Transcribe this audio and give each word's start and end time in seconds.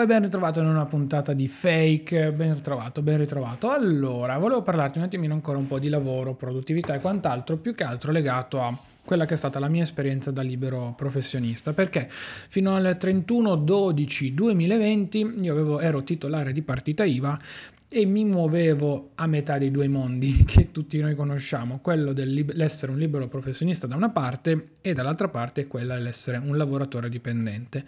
Ciao 0.00 0.08
e 0.08 0.12
ben 0.14 0.22
ritrovato 0.22 0.60
in 0.60 0.66
una 0.66 0.86
puntata 0.86 1.34
di 1.34 1.46
Fake, 1.46 2.32
ben 2.32 2.54
ritrovato, 2.54 3.02
ben 3.02 3.18
ritrovato. 3.18 3.68
Allora, 3.68 4.38
volevo 4.38 4.62
parlarti 4.62 4.96
un 4.96 5.04
attimino 5.04 5.34
ancora 5.34 5.58
un 5.58 5.66
po' 5.66 5.78
di 5.78 5.90
lavoro, 5.90 6.32
produttività 6.32 6.94
e 6.94 7.00
quant'altro, 7.00 7.58
più 7.58 7.74
che 7.74 7.84
altro 7.84 8.10
legato 8.10 8.62
a 8.62 8.74
quella 9.04 9.26
che 9.26 9.34
è 9.34 9.36
stata 9.36 9.58
la 9.58 9.68
mia 9.68 9.82
esperienza 9.82 10.30
da 10.30 10.40
libero 10.40 10.94
professionista, 10.96 11.74
perché 11.74 12.08
fino 12.08 12.76
al 12.76 12.96
31-12-2020 12.98 15.44
io 15.44 15.52
avevo, 15.52 15.80
ero 15.80 16.02
titolare 16.02 16.52
di 16.52 16.62
partita 16.62 17.04
IVA 17.04 17.38
e 17.86 18.06
mi 18.06 18.24
muovevo 18.24 19.10
a 19.16 19.26
metà 19.26 19.58
dei 19.58 19.70
due 19.70 19.86
mondi 19.86 20.44
che 20.48 20.70
tutti 20.70 20.98
noi 20.98 21.14
conosciamo, 21.14 21.78
quello 21.82 22.14
dell'essere 22.14 22.90
un 22.90 22.96
libero 22.96 23.28
professionista 23.28 23.86
da 23.86 23.96
una 23.96 24.08
parte 24.08 24.68
e 24.80 24.94
dall'altra 24.94 25.28
parte 25.28 25.66
quella 25.66 25.96
dell'essere 25.96 26.38
un 26.38 26.56
lavoratore 26.56 27.10
dipendente. 27.10 27.84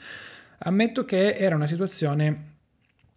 Ammetto 0.65 1.05
che 1.05 1.34
era 1.34 1.57
una 1.57 1.66
situazione 1.66 2.51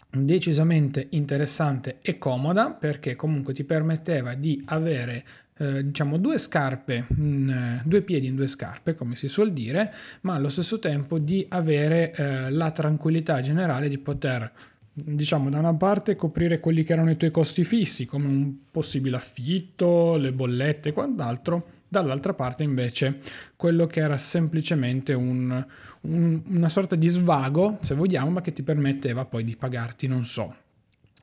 decisamente 0.10 1.08
interessante 1.12 1.98
e 2.02 2.18
comoda 2.18 2.72
perché 2.72 3.16
comunque 3.16 3.54
ti 3.54 3.64
permetteva 3.64 4.34
di 4.34 4.64
avere 4.66 5.24
eh, 5.58 5.86
diciamo 5.86 6.18
due 6.18 6.38
scarpe, 6.38 7.06
mh, 7.08 7.24
mm, 7.24 7.78
due 7.84 8.02
piedi 8.02 8.28
in 8.28 8.36
due 8.36 8.48
scarpe 8.48 8.96
come 8.96 9.16
si 9.16 9.28
suol 9.28 9.54
dire, 9.54 9.94
ma 10.22 10.36
allo 10.36 10.50
stesso 10.50 10.80
tempo 10.80 11.20
di 11.20 11.46
avere 11.50 12.14
eh, 12.14 12.50
la 12.50 12.72
tranquillità 12.72 13.42
generale 13.42 13.90
di 13.90 13.98
poter 13.98 14.52
diciamo 14.98 15.50
da 15.50 15.60
una 15.60 15.74
parte 15.74 16.16
coprire 16.16 16.62
quelli 16.62 16.84
che 16.84 16.94
erano 16.94 17.12
i 17.12 17.18
tuoi 17.18 17.30
costi 17.30 17.66
fissi 17.66 18.06
come 18.06 18.28
un 18.28 18.56
possibile 18.72 19.18
affitto, 19.18 20.16
le 20.16 20.32
bollette 20.32 20.90
e 20.90 20.94
quant'altro 20.94 21.68
dall'altra 22.02 22.34
parte 22.34 22.64
invece 22.64 23.20
quello 23.56 23.88
che 23.88 24.00
era 24.00 24.18
semplicemente 24.18 25.14
un, 25.14 25.66
un, 26.02 26.42
una 26.46 26.70
sorta 26.70 26.96
di 26.96 27.08
svago, 27.08 27.78
se 27.82 27.96
vogliamo, 27.96 28.30
ma 28.30 28.42
che 28.42 28.54
ti 28.54 28.64
permetteva 28.64 29.26
poi 29.26 29.44
di 29.44 29.56
pagarti, 29.56 30.08
non 30.08 30.24
so, 30.24 30.56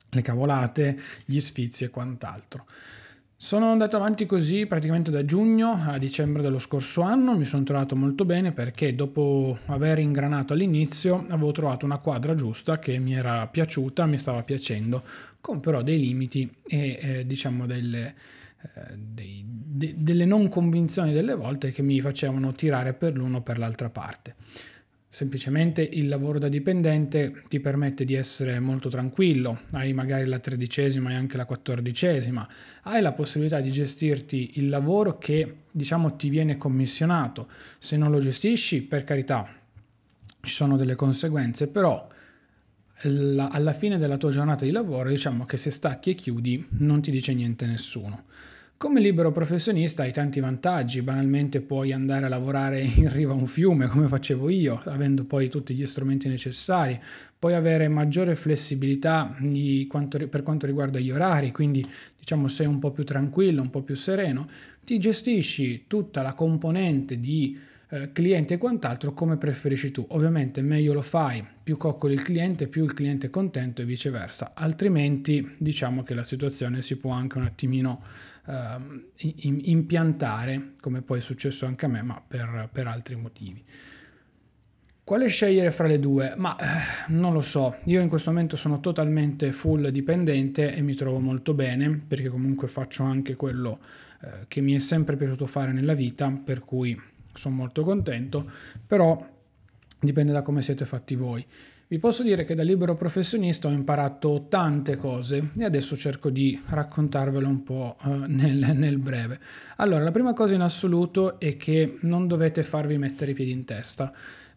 le 0.09 0.21
cavolate, 0.21 0.99
gli 1.25 1.39
sfizi 1.39 1.83
e 1.83 1.89
quant'altro. 1.89 2.65
Sono 3.43 3.71
andato 3.73 3.97
avanti 3.97 4.25
così 4.25 4.65
praticamente 4.67 5.11
da 5.11 5.25
giugno 5.25 5.71
a 5.85 5.97
dicembre 5.97 6.41
dello 6.41 6.59
scorso 6.59 7.01
anno, 7.01 7.37
mi 7.37 7.43
sono 7.43 7.65
trovato 7.65 7.93
molto 7.93 8.23
bene 8.23 8.53
perché 8.53 8.95
dopo 8.95 9.57
aver 9.65 9.99
ingranato 9.99 10.53
all'inizio 10.53 11.25
avevo 11.27 11.51
trovato 11.51 11.83
una 11.83 11.97
quadra 11.97 12.35
giusta 12.35 12.79
che 12.79 12.97
mi 12.99 13.13
era 13.13 13.45
piaciuta, 13.47 14.05
mi 14.05 14.17
stava 14.17 14.43
piacendo, 14.43 15.03
con 15.41 15.59
però 15.59 15.81
dei 15.81 15.99
limiti 15.99 16.49
e 16.65 16.97
eh, 17.01 17.27
diciamo 17.27 17.65
delle, 17.65 18.15
dei, 18.95 19.43
de, 19.45 19.95
delle 19.97 20.25
non 20.25 20.49
convinzioni 20.49 21.13
delle 21.13 21.35
volte 21.35 21.71
che 21.71 21.81
mi 21.81 21.99
facevano 21.99 22.51
tirare 22.53 22.93
per 22.93 23.15
l'uno 23.15 23.37
o 23.37 23.41
per 23.41 23.57
l'altra 23.57 23.89
parte. 23.89 24.35
Semplicemente 25.13 25.83
il 25.83 26.07
lavoro 26.07 26.39
da 26.39 26.47
dipendente 26.47 27.43
ti 27.47 27.59
permette 27.59 28.03
di 28.03 28.15
essere 28.15 28.59
molto 28.59 28.89
tranquillo, 28.89 29.59
hai 29.73 29.93
magari 29.93 30.25
la 30.25 30.39
tredicesima 30.39 31.11
e 31.11 31.13
anche 31.13 31.37
la 31.37 31.45
quattordicesima, 31.45 32.47
hai 32.81 32.99
la 32.99 33.11
possibilità 33.11 33.59
di 33.59 33.71
gestirti 33.71 34.53
il 34.55 34.69
lavoro 34.69 35.19
che 35.19 35.57
diciamo 35.69 36.15
ti 36.15 36.29
viene 36.29 36.57
commissionato. 36.57 37.47
Se 37.77 37.95
non 37.95 38.09
lo 38.09 38.19
gestisci, 38.19 38.81
per 38.81 39.03
carità, 39.03 39.47
ci 40.41 40.51
sono 40.51 40.77
delle 40.77 40.95
conseguenze, 40.95 41.67
però 41.67 42.07
alla 43.03 43.73
fine 43.73 43.99
della 43.99 44.17
tua 44.17 44.31
giornata 44.31 44.65
di 44.65 44.71
lavoro 44.71 45.09
diciamo 45.09 45.45
che 45.45 45.57
se 45.57 45.69
stacchi 45.69 46.09
e 46.09 46.15
chiudi 46.15 46.65
non 46.79 47.01
ti 47.01 47.11
dice 47.11 47.35
niente 47.35 47.67
nessuno. 47.67 48.23
Come 48.83 48.99
libero 48.99 49.31
professionista 49.31 50.03
hai 50.03 50.11
tanti 50.11 50.41
vantaggi, 50.41 51.01
banalmente 51.01 51.61
puoi 51.61 51.93
andare 51.93 52.25
a 52.25 52.27
lavorare 52.27 52.81
in 52.81 53.09
riva 53.13 53.31
a 53.31 53.35
un 53.35 53.45
fiume 53.45 53.87
come 53.87 54.09
facevo 54.09 54.49
io, 54.49 54.81
avendo 54.83 55.23
poi 55.23 55.47
tutti 55.47 55.73
gli 55.73 55.85
strumenti 55.85 56.27
necessari, 56.27 56.99
puoi 57.39 57.53
avere 57.53 57.87
maggiore 57.87 58.35
flessibilità 58.35 59.37
quanto, 59.87 60.27
per 60.27 60.43
quanto 60.43 60.65
riguarda 60.65 60.99
gli 60.99 61.11
orari, 61.11 61.53
quindi 61.53 61.89
diciamo 62.19 62.49
sei 62.49 62.67
un 62.67 62.79
po' 62.79 62.91
più 62.91 63.05
tranquillo, 63.05 63.61
un 63.61 63.69
po' 63.69 63.83
più 63.83 63.95
sereno, 63.95 64.49
ti 64.83 64.99
gestisci 64.99 65.85
tutta 65.87 66.21
la 66.21 66.33
componente 66.33 67.21
di 67.21 67.57
eh, 67.87 68.11
cliente 68.11 68.55
e 68.55 68.57
quant'altro 68.57 69.13
come 69.13 69.37
preferisci 69.37 69.91
tu. 69.91 70.05
Ovviamente 70.09 70.61
meglio 70.61 70.91
lo 70.91 71.01
fai, 71.01 71.41
più 71.63 71.77
coccoli 71.77 72.15
il 72.15 72.21
cliente, 72.21 72.67
più 72.67 72.83
il 72.83 72.93
cliente 72.93 73.27
è 73.27 73.29
contento 73.29 73.81
e 73.81 73.85
viceversa, 73.85 74.51
altrimenti 74.53 75.55
diciamo 75.57 76.03
che 76.03 76.13
la 76.13 76.25
situazione 76.25 76.81
si 76.81 76.97
può 76.97 77.11
anche 77.11 77.37
un 77.37 77.45
attimino 77.45 78.01
uh, 78.45 79.01
impiantare, 79.17 80.73
come 80.79 81.01
poi 81.01 81.19
è 81.19 81.21
successo 81.21 81.65
anche 81.65 81.85
a 81.85 81.89
me, 81.89 82.01
ma 82.01 82.21
per, 82.25 82.69
per 82.71 82.87
altri 82.87 83.15
motivi. 83.15 83.63
Quale 85.05 85.27
scegliere 85.27 85.71
fra 85.71 85.85
le 85.85 85.99
due? 85.99 86.33
Ma 86.37 86.55
eh, 86.55 87.11
non 87.11 87.33
lo 87.33 87.41
so, 87.41 87.75
io 87.85 87.99
in 87.99 88.07
questo 88.07 88.31
momento 88.31 88.55
sono 88.55 88.79
totalmente 88.79 89.51
full 89.51 89.89
dipendente 89.89 90.73
e 90.73 90.81
mi 90.81 90.95
trovo 90.95 91.19
molto 91.19 91.53
bene 91.53 91.99
perché 92.07 92.29
comunque 92.29 92.69
faccio 92.69 93.03
anche 93.03 93.35
quello 93.35 93.79
eh, 94.21 94.45
che 94.47 94.61
mi 94.61 94.73
è 94.73 94.79
sempre 94.79 95.17
piaciuto 95.17 95.45
fare 95.45 95.73
nella 95.73 95.93
vita, 95.93 96.33
per 96.43 96.61
cui 96.61 96.97
sono 97.33 97.55
molto 97.55 97.81
contento, 97.83 98.49
però 98.87 99.32
dipende 100.05 100.31
da 100.31 100.41
come 100.41 100.61
siete 100.61 100.85
fatti 100.85 101.15
voi. 101.15 101.45
Vi 101.87 101.99
posso 101.99 102.23
dire 102.23 102.43
che 102.43 102.55
da 102.55 102.63
libero 102.63 102.95
professionista 102.95 103.67
ho 103.67 103.71
imparato 103.71 104.47
tante 104.49 104.95
cose 104.95 105.49
e 105.55 105.63
adesso 105.63 105.95
cerco 105.95 106.31
di 106.31 106.59
raccontarvelo 106.65 107.47
un 107.47 107.61
po' 107.61 107.97
eh, 108.03 108.09
nel, 108.27 108.71
nel, 108.75 108.97
breve. 108.97 109.39
Allora, 109.75 110.03
la 110.03 110.09
prima 110.09 110.33
cosa 110.33 110.55
in 110.55 110.61
assoluto 110.61 111.39
è 111.39 111.55
che 111.55 111.97
non 112.01 112.27
dovete 112.27 112.63
farvi 112.63 112.97
mettere 112.97 113.31
i 113.31 113.33
piedi 113.35 113.51
in 113.51 113.65
testa. 113.65 114.11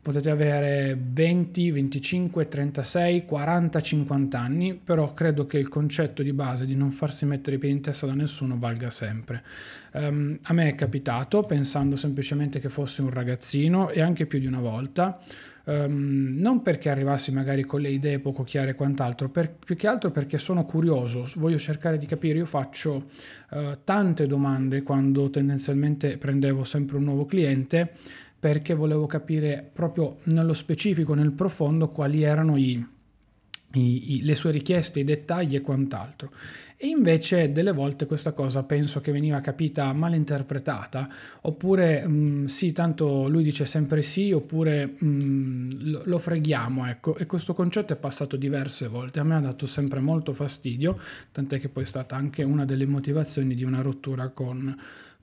Potete 0.07 0.31
avere 0.31 0.97
20, 0.97 1.73
25, 1.73 2.47
36, 2.47 3.25
40, 3.25 3.83
50 3.83 4.39
anni, 4.39 4.75
però 4.75 5.13
credo 5.13 5.47
che 5.47 5.59
il 5.59 5.67
concetto 5.67 6.23
di 6.23 6.33
base 6.33 6.65
di 6.65 6.77
non 6.77 6.93
farsi 6.93 7.27
mettere 7.27 7.57
i 7.57 7.59
piedi 7.59 7.75
in 7.75 7.83
testa 7.83 8.07
da 8.07 8.15
nessuno 8.15 8.57
valga 8.57 8.89
sempre. 8.89 9.43
Um, 9.95 10.39
a 10.43 10.53
me 10.53 10.69
è 10.69 10.77
capitato, 10.77 11.41
pensando 11.41 11.97
semplicemente 11.97 12.61
che 12.61 12.69
fossi 12.69 13.01
un 13.01 13.11
ragazzino 13.11 13.91
e 13.91 14.01
anche 14.01 14.27
più 14.27 14.39
di 14.39 14.47
una 14.47 14.61
volta, 14.61 15.19
Um, 15.69 16.37
non 16.39 16.63
perché 16.63 16.91
arrivassi 16.91 17.33
magari 17.33 17.65
con 17.65 17.81
le 17.81 17.89
idee 17.89 18.21
poco 18.21 18.45
chiare 18.45 18.71
e 18.71 18.75
quant'altro, 18.75 19.29
per, 19.29 19.53
più 19.53 19.75
che 19.75 19.89
altro 19.89 20.13
perché 20.13 20.39
sono 20.39 20.65
curioso, 20.65 21.29
voglio 21.37 21.59
cercare 21.59 21.99
di 21.99 22.07
capire. 22.07 22.39
Io 22.39 22.47
faccio 22.47 23.07
uh, 23.51 23.79
tante 23.83 24.29
domande 24.29 24.83
quando 24.83 25.29
tendenzialmente 25.29 26.19
prendevo 26.19 26.63
sempre 26.63 26.99
un 26.99 27.05
nuovo 27.05 27.25
cliente 27.25 27.91
perché 28.39 28.75
volevo 28.75 29.07
capire 29.07 29.69
proprio 29.73 30.19
nello 30.25 30.53
specifico, 30.53 31.15
nel 31.15 31.35
profondo, 31.35 31.89
quali 31.89 32.23
erano 32.23 32.57
i, 32.57 32.87
i, 33.79 34.17
i, 34.17 34.23
le 34.23 34.35
sue 34.35 34.51
richieste, 34.51 35.01
i 35.01 35.05
dettagli 35.05 35.55
e 35.55 35.61
quant'altro. 35.61 36.31
E 36.79 36.89
invece 36.89 37.53
delle 37.53 37.73
volte 37.73 38.05
questa 38.05 38.33
cosa 38.33 38.63
penso 38.63 39.01
che 39.01 39.11
veniva 39.11 39.41
capita 39.41 39.93
malinterpretata, 39.95 41.09
oppure 41.43 42.07
mh, 42.07 42.13
mm, 42.13 42.45
sì, 42.45 42.73
tanto 42.73 43.29
lui 43.29 43.43
dice 43.43 43.65
sempre 43.65 44.03
sì, 44.03 44.31
oppure 44.33 44.95
mh, 44.99 45.07
mm, 45.07 45.71
lo, 45.91 46.03
lo, 46.05 46.19
freghiamo, 46.19 46.87
ecco. 46.87 47.17
E 47.17 47.25
questo 47.25 47.55
concetto 47.55 47.95
è 47.95 47.97
passato 47.97 48.37
diverse 48.37 48.89
volte, 48.89 49.21
a 49.21 49.25
me 49.25 49.37
ha 49.37 49.41
dato 49.41 49.67
sempre 49.67 50.01
molto 50.01 50.35
fastidio, 50.35 50.99
tant'è 51.33 51.59
che 51.59 51.71
poi 51.71 51.85
è 51.85 51.87
stata 51.87 52.15
anche 52.15 52.43
una 52.43 52.67
delle 52.67 52.87
motivazioni 52.87 53.55
di 53.55 53.65
una 53.65 53.81
rottura 53.81 54.29
con 54.29 54.77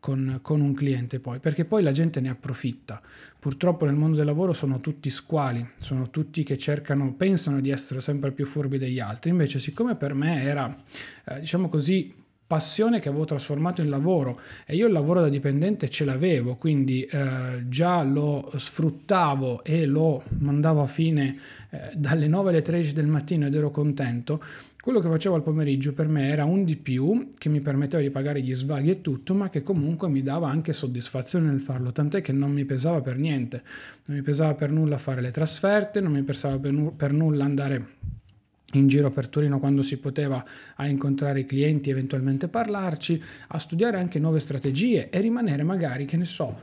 con, 0.03 0.39
con, 0.41 0.59
un 0.59 0.73
cliente 0.73 1.21
poi, 1.21 1.39
perché 1.39 1.63
poi 1.63 1.81
la 1.81 1.93
gente 1.93 2.19
ne 2.19 2.27
approfitta. 2.27 3.01
Purtroppo 3.39 3.85
nel 3.85 3.95
mondo 3.95 4.17
del 4.17 4.25
lavoro 4.25 4.51
sono 4.51 4.81
tutti 4.81 5.09
squali, 5.09 5.65
sono 5.77 6.09
tutti 6.09 6.43
che 6.43 6.57
cercano, 6.57 7.13
pensano 7.13 7.61
di 7.61 7.69
essere 7.69 8.01
sempre 8.01 8.33
più 8.33 8.45
furbi 8.45 8.77
degli 8.77 8.99
altri. 8.99 9.29
Invece, 9.29 9.59
siccome 9.59 9.95
per 9.95 10.13
me 10.13 10.43
era, 10.43 10.75
eh, 11.23 11.39
diciamo 11.39 11.69
così, 11.69 12.13
passione 12.45 12.99
che 12.99 13.07
avevo 13.07 13.23
trasformato 13.23 13.81
in 13.81 13.89
lavoro 13.89 14.39
e 14.65 14.75
io 14.75 14.87
il 14.87 14.91
lavoro 14.91 15.21
da 15.21 15.29
dipendente 15.29 15.89
ce 15.89 16.03
l'avevo, 16.03 16.55
quindi 16.55 17.03
eh, 17.03 17.63
già 17.69 18.03
lo 18.03 18.51
sfruttavo 18.55 19.63
e 19.63 19.85
lo 19.85 20.21
mandavo 20.39 20.81
a 20.81 20.85
fine 20.85 21.37
eh, 21.69 21.91
dalle 21.95 22.27
9 22.27 22.49
alle 22.49 22.61
13 22.61 22.93
del 22.93 23.07
mattino 23.07 23.45
ed 23.45 23.55
ero 23.55 23.71
contento 23.71 24.43
quello 24.83 24.99
che 24.99 25.07
facevo 25.07 25.35
al 25.35 25.43
pomeriggio 25.43 25.93
per 25.93 26.09
me 26.09 26.27
era 26.27 26.43
un 26.43 26.65
di 26.65 26.75
più 26.75 27.29
che 27.37 27.47
mi 27.47 27.61
permetteva 27.61 28.03
di 28.03 28.09
pagare 28.09 28.41
gli 28.41 28.53
svaghi 28.53 28.89
e 28.89 28.99
tutto, 28.99 29.33
ma 29.33 29.47
che 29.47 29.61
comunque 29.61 30.09
mi 30.09 30.21
dava 30.21 30.49
anche 30.49 30.73
soddisfazione 30.73 31.47
nel 31.47 31.61
farlo, 31.61 31.93
tant'è 31.93 32.19
che 32.19 32.33
non 32.33 32.51
mi 32.51 32.65
pesava 32.65 32.99
per 32.99 33.15
niente, 33.15 33.63
non 34.07 34.17
mi 34.17 34.21
pesava 34.21 34.55
per 34.55 34.71
nulla 34.71 34.97
fare 34.97 35.21
le 35.21 35.31
trasferte, 35.31 36.01
non 36.01 36.11
mi 36.11 36.21
pesava 36.23 36.59
per, 36.59 36.73
nu- 36.73 36.93
per 36.97 37.13
nulla 37.13 37.45
andare 37.45 37.87
in 38.73 38.87
giro 38.87 39.09
per 39.09 39.29
Torino 39.29 39.57
quando 39.57 39.83
si 39.83 39.99
poteva 39.99 40.43
a 40.75 40.85
incontrare 40.85 41.39
i 41.39 41.45
clienti, 41.45 41.89
eventualmente 41.89 42.49
parlarci, 42.49 43.23
a 43.47 43.59
studiare 43.59 43.97
anche 43.97 44.19
nuove 44.19 44.41
strategie 44.41 45.09
e 45.09 45.21
rimanere 45.21 45.63
magari, 45.63 46.03
che 46.03 46.17
ne 46.17 46.25
so, 46.25 46.59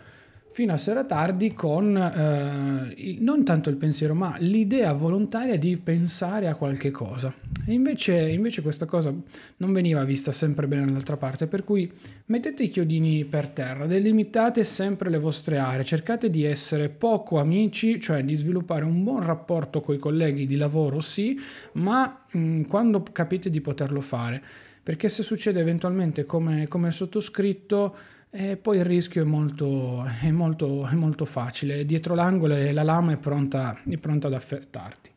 fino 0.53 0.73
a 0.73 0.77
sera 0.77 1.05
tardi 1.05 1.55
con 1.55 1.97
eh, 1.97 3.17
non 3.21 3.45
tanto 3.45 3.71
il 3.71 3.77
pensiero, 3.77 4.15
ma 4.15 4.37
l'idea 4.39 4.93
volontaria 4.93 5.57
di 5.57 5.77
pensare 5.77 6.49
a 6.49 6.57
qualche 6.57 6.91
cosa. 6.91 7.33
E 7.67 7.73
invece, 7.73 8.29
invece, 8.29 8.61
questa 8.63 8.85
cosa 8.85 9.15
non 9.59 9.73
veniva 9.73 10.03
vista 10.03 10.33
sempre 10.33 10.67
bene 10.67 10.87
dall'altra 10.87 11.17
parte, 11.17 11.47
per 11.47 11.63
cui 11.63 11.91
mettete 12.27 12.65
i 12.65 12.69
chiodini 12.69 13.25
per 13.25 13.49
terra, 13.51 13.87
delimitate 13.87 14.65
sempre 14.65 15.09
le 15.09 15.19
vostre 15.19 15.59
aree, 15.59 15.85
cercate 15.85 16.31
di 16.31 16.43
essere 16.43 16.89
poco 16.89 17.39
amici, 17.39 18.01
cioè 18.01 18.25
di 18.25 18.35
sviluppare 18.35 18.85
un 18.85 19.05
buon 19.05 19.25
rapporto 19.25 19.81
con 19.81 19.95
i 19.95 19.99
colleghi 19.99 20.47
di 20.47 20.57
lavoro, 20.57 21.01
sì, 21.01 21.39
ma 21.73 22.25
mh, 22.29 22.39
mm, 22.39 22.63
quando 22.63 23.05
capite 23.13 23.51
di 23.51 23.61
poterlo 23.61 24.01
fare, 24.01 24.43
perché 24.83 25.09
se 25.09 25.23
succede 25.23 25.61
eventualmente 25.61 26.25
come, 26.25 26.67
come 26.67 26.91
sottoscritto, 26.91 27.95
eh, 28.31 28.57
poi 28.57 28.79
il 28.79 28.85
rischio 28.85 29.23
è 29.23 29.25
molto, 29.25 30.05
è 30.05 30.31
molto, 30.31 30.87
è 30.87 30.95
molto 30.95 31.25
facile, 31.25 31.85
dietro 31.85 32.15
l'angolo 32.15 32.55
la 32.73 32.83
lama 32.83 33.13
è 33.13 33.17
pronta, 33.17 33.81
è 33.89 33.97
pronta 33.97 34.29
ad 34.29 34.35
affettarti. 34.35 35.11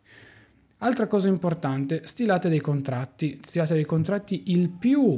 Altra 0.79 1.07
cosa 1.07 1.29
importante, 1.29 2.01
stilate 2.05 2.49
dei 2.49 2.59
contratti, 2.59 3.39
stilate 3.41 3.75
dei 3.75 3.85
contratti 3.85 4.43
il 4.47 4.69
più 4.69 5.17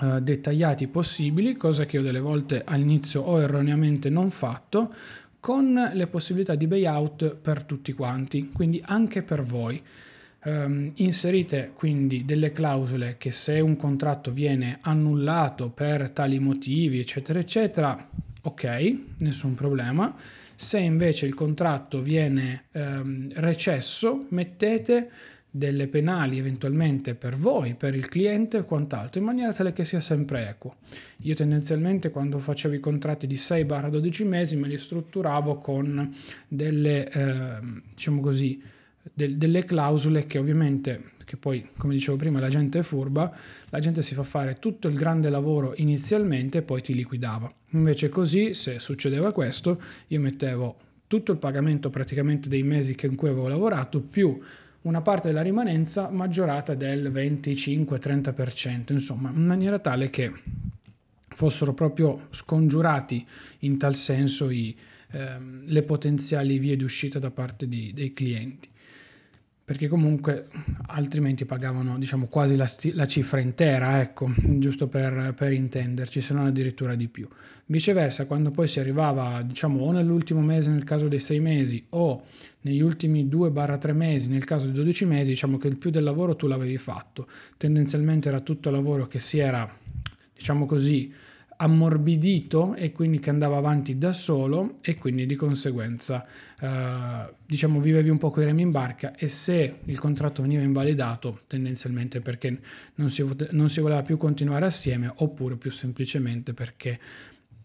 eh, 0.00 0.20
dettagliati 0.22 0.86
possibili, 0.86 1.54
cosa 1.56 1.84
che 1.84 1.96
io 1.96 2.02
delle 2.02 2.20
volte 2.20 2.62
all'inizio 2.64 3.20
ho 3.22 3.40
erroneamente 3.40 4.08
non 4.08 4.30
fatto, 4.30 4.92
con 5.38 5.90
le 5.92 6.06
possibilità 6.06 6.54
di 6.54 6.66
buyout 6.66 7.34
per 7.34 7.64
tutti 7.64 7.92
quanti, 7.92 8.48
quindi 8.48 8.82
anche 8.86 9.22
per 9.22 9.42
voi. 9.42 9.82
Um, 10.46 10.92
inserite 10.96 11.70
quindi 11.72 12.26
delle 12.26 12.52
clausole 12.52 13.14
che 13.16 13.30
se 13.30 13.60
un 13.60 13.76
contratto 13.76 14.30
viene 14.30 14.76
annullato 14.82 15.70
per 15.70 16.10
tali 16.10 16.38
motivi, 16.38 16.98
eccetera, 16.98 17.38
eccetera, 17.38 18.08
ok, 18.42 18.96
nessun 19.20 19.54
problema. 19.54 20.14
Se 20.54 20.78
invece 20.78 21.24
il 21.26 21.34
contratto 21.34 22.02
viene 22.02 22.64
ehm, 22.72 23.32
recesso, 23.36 24.26
mettete 24.28 25.10
delle 25.50 25.86
penali 25.86 26.38
eventualmente 26.38 27.14
per 27.14 27.36
voi, 27.36 27.74
per 27.74 27.94
il 27.94 28.08
cliente 28.08 28.58
e 28.58 28.64
quant'altro, 28.64 29.20
in 29.20 29.26
maniera 29.26 29.52
tale 29.52 29.72
che 29.72 29.84
sia 29.84 30.00
sempre 30.00 30.48
equo. 30.48 30.76
Io 31.18 31.34
tendenzialmente 31.34 32.10
quando 32.10 32.38
facevo 32.38 32.74
i 32.74 32.80
contratti 32.80 33.26
di 33.26 33.36
6-12 33.36 34.26
mesi 34.26 34.56
me 34.56 34.66
li 34.66 34.76
strutturavo 34.76 35.56
con 35.58 36.12
delle, 36.48 37.08
eh, 37.08 37.58
diciamo 37.94 38.20
così, 38.20 38.60
del, 39.12 39.36
delle 39.36 39.64
clausole 39.64 40.26
che 40.26 40.38
ovviamente, 40.38 41.12
che 41.24 41.36
poi 41.36 41.68
come 41.76 41.94
dicevo 41.94 42.16
prima 42.16 42.40
la 42.40 42.48
gente 42.48 42.78
è 42.78 42.82
furba, 42.82 43.32
la 43.68 43.78
gente 43.78 44.02
si 44.02 44.14
fa 44.14 44.22
fare 44.22 44.58
tutto 44.58 44.88
il 44.88 44.94
grande 44.94 45.28
lavoro 45.28 45.74
inizialmente 45.76 46.58
e 46.58 46.62
poi 46.62 46.80
ti 46.80 46.94
liquidava. 46.94 47.52
Invece 47.70 48.08
così, 48.08 48.54
se 48.54 48.78
succedeva 48.78 49.32
questo, 49.32 49.80
io 50.08 50.20
mettevo 50.20 50.76
tutto 51.06 51.32
il 51.32 51.38
pagamento 51.38 51.90
praticamente 51.90 52.48
dei 52.48 52.62
mesi 52.62 52.96
in 53.02 53.14
cui 53.14 53.28
avevo 53.28 53.48
lavorato 53.48 54.00
più 54.00 54.38
una 54.82 55.00
parte 55.00 55.28
della 55.28 55.42
rimanenza 55.42 56.10
maggiorata 56.10 56.74
del 56.74 57.10
25-30%, 57.10 58.92
insomma, 58.92 59.30
in 59.30 59.46
maniera 59.46 59.78
tale 59.78 60.10
che 60.10 60.32
fossero 61.28 61.72
proprio 61.72 62.26
scongiurati 62.30 63.26
in 63.60 63.78
tal 63.78 63.94
senso 63.94 64.50
i, 64.50 64.76
ehm, 65.12 65.62
le 65.66 65.82
potenziali 65.82 66.58
vie 66.58 66.76
di 66.76 66.84
uscita 66.84 67.18
da 67.18 67.30
parte 67.30 67.66
di, 67.66 67.92
dei 67.94 68.12
clienti 68.12 68.68
perché 69.64 69.88
comunque 69.88 70.48
altrimenti 70.88 71.46
pagavano 71.46 71.98
diciamo 71.98 72.26
quasi 72.26 72.54
la, 72.54 72.70
la 72.92 73.06
cifra 73.06 73.40
intera, 73.40 74.00
ecco, 74.02 74.30
giusto 74.36 74.88
per, 74.88 75.32
per, 75.34 75.52
intenderci, 75.52 76.20
se 76.20 76.34
non 76.34 76.46
addirittura 76.46 76.94
di 76.94 77.08
più. 77.08 77.26
Viceversa, 77.66 78.26
quando 78.26 78.50
poi 78.50 78.66
si 78.66 78.78
arrivava 78.78 79.40
diciamo 79.40 79.80
o 79.80 79.90
nell'ultimo 79.90 80.42
mese 80.42 80.70
nel 80.70 80.84
caso 80.84 81.08
dei 81.08 81.18
sei 81.18 81.40
mesi 81.40 81.82
o 81.90 82.24
negli 82.60 82.82
ultimi 82.82 83.26
2-3 83.26 83.92
mesi 83.94 84.28
nel 84.28 84.44
caso 84.44 84.66
dei 84.66 84.74
12 84.74 85.06
mesi, 85.06 85.30
diciamo 85.30 85.56
che 85.56 85.68
il 85.68 85.78
più 85.78 85.88
del 85.88 86.04
lavoro 86.04 86.36
tu 86.36 86.46
l'avevi 86.46 86.76
fatto. 86.76 87.26
Tendenzialmente 87.56 88.28
era 88.28 88.40
tutto 88.40 88.70
lavoro 88.70 89.06
che 89.06 89.18
si 89.18 89.38
era, 89.38 89.66
diciamo 90.34 90.66
così, 90.66 91.10
ammorbidito 91.56 92.74
e 92.74 92.92
quindi 92.92 93.18
che 93.18 93.30
andava 93.30 93.56
avanti 93.56 93.98
da 93.98 94.12
solo 94.12 94.76
e 94.80 94.96
quindi 94.96 95.26
di 95.26 95.34
conseguenza 95.34 96.24
eh, 96.60 97.32
diciamo 97.46 97.80
vivevi 97.80 98.08
un 98.08 98.18
po' 98.18 98.30
coi 98.30 98.44
remi 98.44 98.62
in 98.62 98.70
barca 98.70 99.14
e 99.14 99.28
se 99.28 99.80
il 99.84 99.98
contratto 99.98 100.42
veniva 100.42 100.62
invalidato 100.62 101.40
tendenzialmente 101.46 102.20
perché 102.20 102.58
non 102.96 103.10
si, 103.10 103.24
non 103.50 103.68
si 103.68 103.80
voleva 103.80 104.02
più 104.02 104.16
continuare 104.16 104.66
assieme 104.66 105.12
oppure 105.16 105.56
più 105.56 105.70
semplicemente 105.70 106.52
perché 106.52 106.98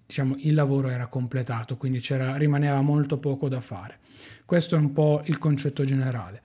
diciamo 0.06 0.36
il 0.40 0.54
lavoro 0.54 0.90
era 0.90 1.08
completato 1.08 1.78
quindi 1.78 2.02
rimaneva 2.38 2.82
molto 2.82 3.18
poco 3.18 3.48
da 3.48 3.60
fare. 3.60 3.98
Questo 4.46 4.76
è 4.76 4.80
un 4.80 4.92
po' 4.92 5.22
il 5.26 5.38
concetto 5.38 5.84
generale. 5.84 6.42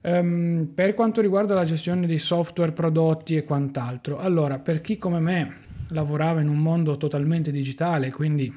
Um, 0.00 0.70
per 0.74 0.92
quanto 0.92 1.22
riguarda 1.22 1.54
la 1.54 1.64
gestione 1.64 2.06
dei 2.06 2.18
software 2.18 2.72
prodotti 2.72 3.36
e 3.36 3.42
quant'altro 3.42 4.18
allora 4.18 4.58
per 4.58 4.82
chi 4.82 4.98
come 4.98 5.18
me 5.18 5.63
lavorava 5.88 6.40
in 6.40 6.48
un 6.48 6.58
mondo 6.58 6.96
totalmente 6.96 7.50
digitale, 7.50 8.10
quindi 8.10 8.52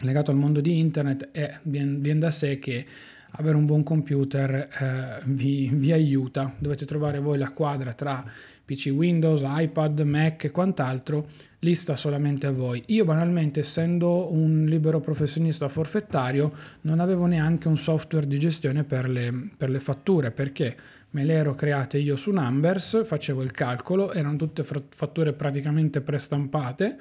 legato 0.00 0.30
al 0.30 0.36
mondo 0.36 0.60
di 0.60 0.78
internet, 0.78 1.28
e 1.32 1.58
viene, 1.62 2.18
da 2.18 2.30
sé 2.30 2.58
che 2.58 2.84
avere 3.32 3.56
un 3.56 3.66
buon 3.66 3.82
computer 3.82 4.68
eh, 4.80 5.22
vi, 5.26 5.70
vi, 5.72 5.92
aiuta. 5.92 6.54
Dovete 6.58 6.86
trovare 6.86 7.18
voi 7.18 7.36
la 7.38 7.50
quadra 7.50 7.92
tra 7.92 8.24
PC 8.64 8.90
Windows, 8.94 9.42
iPad, 9.44 10.00
Mac 10.00 10.44
e 10.44 10.50
quant'altro, 10.50 11.28
lì 11.60 11.74
sta 11.74 11.96
solamente 11.96 12.46
a 12.46 12.52
voi. 12.52 12.82
Io 12.86 13.04
banalmente, 13.04 13.60
essendo 13.60 14.32
un 14.32 14.64
libero 14.66 15.00
professionista 15.00 15.68
forfettario, 15.68 16.52
non 16.82 17.00
avevo 17.00 17.26
neanche 17.26 17.68
un 17.68 17.76
software 17.76 18.26
di 18.26 18.38
gestione 18.38 18.84
per 18.84 19.08
le, 19.08 19.50
per 19.56 19.70
le 19.70 19.80
fatture, 19.80 20.30
perché 20.30 20.76
me 21.10 21.24
le 21.24 21.32
ero 21.34 21.54
create 21.54 21.98
io 21.98 22.16
su 22.16 22.30
Numbers, 22.30 23.04
facevo 23.04 23.42
il 23.42 23.50
calcolo, 23.50 24.12
erano 24.12 24.36
tutte 24.36 24.62
fatture 24.62 25.32
praticamente 25.32 26.00
prestampate, 26.00 26.98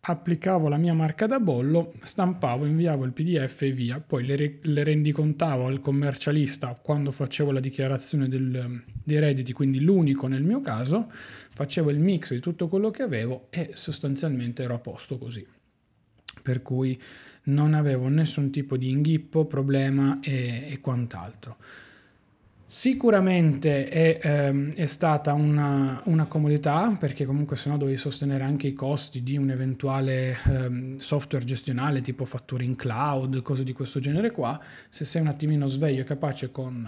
applicavo 0.00 0.68
la 0.68 0.76
mia 0.76 0.94
marca 0.94 1.26
da 1.26 1.38
bollo, 1.38 1.92
stampavo, 2.00 2.64
inviavo 2.64 3.04
il 3.04 3.12
PDF 3.12 3.62
e 3.62 3.72
via, 3.72 4.00
poi 4.00 4.24
le, 4.24 4.36
re- 4.36 4.58
le 4.62 4.82
rendicontavo 4.82 5.66
al 5.66 5.80
commercialista 5.80 6.78
quando 6.80 7.10
facevo 7.10 7.50
la 7.50 7.60
dichiarazione 7.60 8.28
del, 8.28 8.82
dei 9.04 9.18
redditi, 9.18 9.52
quindi 9.52 9.80
l'unico 9.80 10.26
nel 10.26 10.42
mio 10.42 10.60
caso, 10.60 11.10
facevo 11.10 11.90
il 11.90 11.98
mix 11.98 12.32
di 12.32 12.40
tutto 12.40 12.68
quello 12.68 12.90
che 12.90 13.02
avevo 13.02 13.48
e 13.50 13.70
sostanzialmente 13.74 14.62
ero 14.62 14.74
a 14.74 14.78
posto 14.78 15.18
così. 15.18 15.46
Per 16.40 16.62
cui 16.62 16.98
non 17.44 17.74
avevo 17.74 18.08
nessun 18.08 18.50
tipo 18.50 18.76
di 18.76 18.88
inghippo, 18.90 19.44
problema 19.44 20.20
e, 20.22 20.66
e 20.70 20.80
quant'altro. 20.80 21.56
Sicuramente 22.70 23.88
è, 23.88 24.18
ehm, 24.22 24.74
è 24.74 24.84
stata 24.84 25.32
una, 25.32 26.02
una, 26.04 26.26
comodità 26.26 26.94
perché 27.00 27.24
comunque 27.24 27.56
se 27.56 27.70
no 27.70 27.78
dovevi 27.78 27.96
sostenere 27.96 28.44
anche 28.44 28.66
i 28.66 28.74
costi 28.74 29.22
di 29.22 29.38
un 29.38 29.48
eventuale 29.48 30.36
ehm, 30.44 30.98
software 30.98 31.46
gestionale 31.46 32.02
tipo 32.02 32.26
fatture 32.26 32.64
in 32.64 32.76
cloud, 32.76 33.40
cose 33.40 33.64
di 33.64 33.72
questo 33.72 34.00
genere 34.00 34.32
qua. 34.32 34.60
Se 34.90 35.06
sei 35.06 35.22
un 35.22 35.28
attimino 35.28 35.66
sveglio 35.66 36.02
e 36.02 36.04
capace 36.04 36.50
con, 36.50 36.86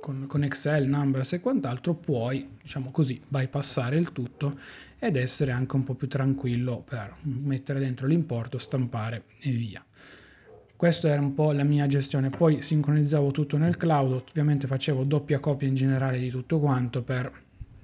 con, 0.00 0.26
con 0.26 0.42
Excel, 0.42 0.88
Numbers 0.88 1.34
e 1.34 1.40
quant'altro 1.40 1.94
puoi, 1.94 2.56
diciamo 2.60 2.90
così, 2.90 3.22
bypassare 3.24 3.96
il 3.96 4.10
tutto 4.10 4.58
ed 4.98 5.14
essere 5.14 5.52
anche 5.52 5.76
un 5.76 5.84
po' 5.84 5.94
più 5.94 6.08
tranquillo 6.08 6.80
per 6.80 7.14
mettere 7.20 7.78
dentro 7.78 8.08
l'importo, 8.08 8.58
stampare 8.58 9.26
e 9.38 9.52
via. 9.52 9.84
Questa 10.82 11.08
era 11.08 11.20
un 11.20 11.32
po' 11.32 11.52
la 11.52 11.62
mia 11.62 11.86
gestione, 11.86 12.28
poi 12.28 12.60
sincronizzavo 12.60 13.30
tutto 13.30 13.56
nel 13.56 13.76
cloud, 13.76 14.20
ovviamente 14.28 14.66
facevo 14.66 15.04
doppia 15.04 15.38
copia 15.38 15.68
in 15.68 15.76
generale 15.76 16.18
di 16.18 16.28
tutto 16.28 16.58
quanto 16.58 17.02
per 17.02 17.30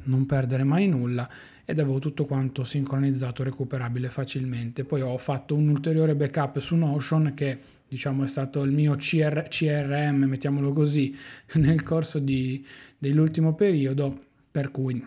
non 0.06 0.26
perdere 0.26 0.64
mai 0.64 0.88
nulla 0.88 1.30
ed 1.64 1.78
avevo 1.78 2.00
tutto 2.00 2.24
quanto 2.24 2.64
sincronizzato, 2.64 3.44
recuperabile 3.44 4.08
facilmente. 4.08 4.82
Poi 4.82 5.02
ho 5.02 5.16
fatto 5.16 5.54
un 5.54 5.68
ulteriore 5.68 6.16
backup 6.16 6.58
su 6.58 6.74
Notion 6.74 7.34
che 7.36 7.56
diciamo 7.86 8.24
è 8.24 8.26
stato 8.26 8.64
il 8.64 8.72
mio 8.72 8.96
CR- 8.96 9.46
CRM, 9.46 10.24
mettiamolo 10.24 10.70
così, 10.70 11.16
nel 11.54 11.84
corso 11.84 12.18
di, 12.18 12.66
dell'ultimo 12.98 13.54
periodo, 13.54 14.24
per 14.50 14.72
cui 14.72 15.06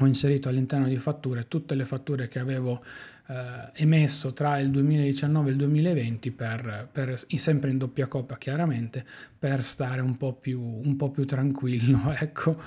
ho 0.00 0.06
inserito 0.06 0.48
all'interno 0.48 0.88
di 0.88 0.96
fatture 0.96 1.46
tutte 1.46 1.74
le 1.74 1.84
fatture 1.84 2.26
che 2.28 2.38
avevo 2.38 2.82
eh, 3.28 3.82
emesso 3.82 4.32
tra 4.32 4.58
il 4.58 4.70
2019 4.70 5.48
e 5.48 5.52
il 5.52 5.58
2020 5.58 6.30
per, 6.30 6.88
per, 6.90 7.22
sempre 7.36 7.70
in 7.70 7.78
doppia 7.78 8.06
coppa 8.06 8.38
chiaramente 8.38 9.04
per 9.38 9.62
stare 9.62 10.00
un 10.00 10.16
po' 10.16 10.32
più, 10.32 10.60
un 10.60 10.96
po 10.96 11.10
più 11.10 11.24
tranquillo 11.24 12.12
ecco. 12.18 12.60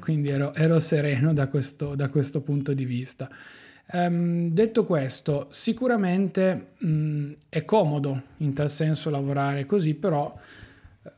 Quindi 0.00 0.30
ero, 0.30 0.54
ero 0.54 0.78
sereno 0.78 1.32
da 1.32 1.48
questo, 1.48 1.94
da 1.94 2.08
questo, 2.08 2.40
punto 2.40 2.72
di 2.72 2.84
vista. 2.84 3.28
Um, 3.92 4.50
detto 4.50 4.84
questo 4.84 5.48
sicuramente 5.50 6.74
mh, 6.78 7.32
è 7.48 7.64
comodo 7.64 8.22
in 8.38 8.54
tal 8.54 8.70
senso 8.70 9.10
lavorare 9.10 9.66
così 9.66 9.94
però 9.94 10.32
eh, 11.02 11.10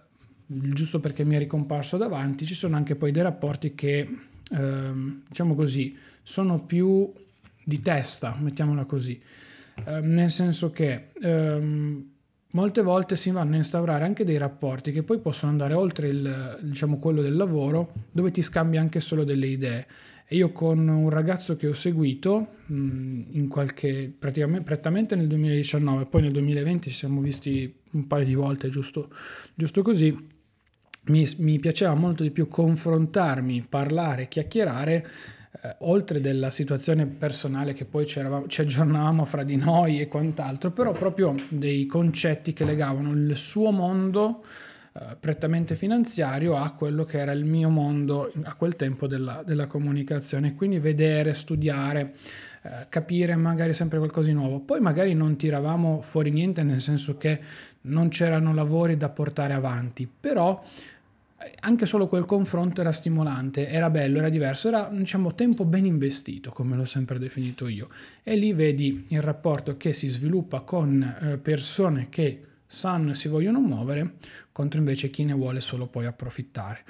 giusto 0.46 0.98
perché 0.98 1.22
mi 1.22 1.34
è 1.34 1.38
ricomparso 1.38 1.98
davanti 1.98 2.46
ci 2.46 2.54
sono 2.54 2.76
anche 2.76 2.96
poi 2.96 3.12
dei 3.12 3.22
rapporti 3.22 3.74
che 3.74 4.08
ehm, 4.52 5.22
diciamo 5.28 5.54
così 5.54 5.96
sono 6.22 6.62
più 6.64 7.12
di 7.64 7.80
testa, 7.80 8.36
mettiamola 8.38 8.84
così, 8.84 9.20
eh, 9.84 10.00
nel 10.00 10.30
senso 10.30 10.70
che 10.70 11.08
ehm, 11.20 12.10
molte 12.52 12.82
volte 12.82 13.16
si 13.16 13.30
vanno 13.30 13.54
a 13.54 13.56
instaurare 13.56 14.04
anche 14.04 14.24
dei 14.24 14.36
rapporti 14.36 14.92
che 14.92 15.02
poi 15.02 15.18
possono 15.18 15.50
andare 15.50 15.74
oltre 15.74 16.08
il, 16.08 16.58
diciamo, 16.62 16.98
quello 16.98 17.22
del 17.22 17.36
lavoro, 17.36 17.92
dove 18.10 18.30
ti 18.30 18.42
scambi 18.42 18.76
anche 18.76 19.00
solo 19.00 19.24
delle 19.24 19.46
idee. 19.46 19.86
E 20.26 20.36
io 20.36 20.50
con 20.50 20.88
un 20.88 21.10
ragazzo 21.10 21.56
che 21.56 21.68
ho 21.68 21.74
seguito, 21.74 22.54
in 22.68 23.48
qualche, 23.50 24.10
praticamente, 24.18 24.64
prettamente 24.64 25.14
nel 25.14 25.26
2019, 25.26 26.06
poi 26.06 26.22
nel 26.22 26.32
2020 26.32 26.88
ci 26.88 26.96
siamo 26.96 27.20
visti 27.20 27.72
un 27.92 28.06
paio 28.06 28.24
di 28.24 28.34
volte, 28.34 28.70
giusto, 28.70 29.10
giusto 29.54 29.82
così, 29.82 30.16
mi, 31.04 31.28
mi 31.38 31.58
piaceva 31.58 31.94
molto 31.94 32.22
di 32.22 32.30
più 32.30 32.48
confrontarmi, 32.48 33.66
parlare, 33.68 34.28
chiacchierare 34.28 35.06
eh, 35.62 35.76
oltre 35.80 36.20
della 36.20 36.50
situazione 36.50 37.06
personale 37.06 37.74
che 37.74 37.84
poi 37.84 38.06
ci 38.06 38.20
aggiornavamo 38.20 39.24
fra 39.24 39.42
di 39.42 39.56
noi 39.56 40.00
e 40.00 40.08
quant'altro, 40.08 40.70
però 40.70 40.92
proprio 40.92 41.34
dei 41.48 41.86
concetti 41.86 42.52
che 42.52 42.64
legavano 42.64 43.12
il 43.12 43.34
suo 43.36 43.70
mondo 43.70 44.42
eh, 44.94 45.16
prettamente 45.18 45.74
finanziario 45.74 46.54
a 46.56 46.70
quello 46.72 47.04
che 47.04 47.18
era 47.18 47.32
il 47.32 47.44
mio 47.44 47.70
mondo 47.70 48.30
a 48.42 48.54
quel 48.54 48.76
tempo 48.76 49.06
della, 49.06 49.42
della 49.44 49.66
comunicazione. 49.66 50.54
Quindi 50.54 50.78
vedere, 50.78 51.32
studiare, 51.32 52.14
eh, 52.62 52.86
capire 52.88 53.34
magari 53.36 53.72
sempre 53.72 53.98
qualcosa 53.98 54.28
di 54.28 54.34
nuovo. 54.34 54.60
Poi 54.60 54.80
magari 54.80 55.14
non 55.14 55.36
tiravamo 55.36 56.02
fuori 56.02 56.30
niente, 56.30 56.62
nel 56.62 56.80
senso 56.80 57.16
che 57.16 57.40
non 57.82 58.08
c'erano 58.08 58.52
lavori 58.52 58.96
da 58.96 59.08
portare 59.08 59.54
avanti, 59.54 60.06
però 60.08 60.62
anche 61.60 61.86
solo 61.86 62.06
quel 62.06 62.24
confronto 62.24 62.80
era 62.80 62.92
stimolante, 62.92 63.68
era 63.68 63.90
bello, 63.90 64.18
era 64.18 64.28
diverso, 64.28 64.68
era 64.68 64.88
diciamo 64.92 65.34
tempo 65.34 65.64
ben 65.64 65.84
investito, 65.84 66.50
come 66.50 66.76
l'ho 66.76 66.84
sempre 66.84 67.18
definito 67.18 67.68
io. 67.68 67.88
E 68.22 68.36
lì 68.36 68.52
vedi 68.52 69.06
il 69.08 69.22
rapporto 69.22 69.76
che 69.76 69.92
si 69.92 70.08
sviluppa 70.08 70.60
con 70.60 71.02
eh, 71.02 71.38
persone 71.38 72.08
che 72.08 72.44
sanno 72.66 73.10
e 73.10 73.14
si 73.14 73.28
vogliono 73.28 73.60
muovere, 73.60 74.14
contro 74.50 74.78
invece 74.78 75.10
chi 75.10 75.24
ne 75.24 75.34
vuole 75.34 75.60
solo 75.60 75.86
poi 75.86 76.06
approfittare, 76.06 76.84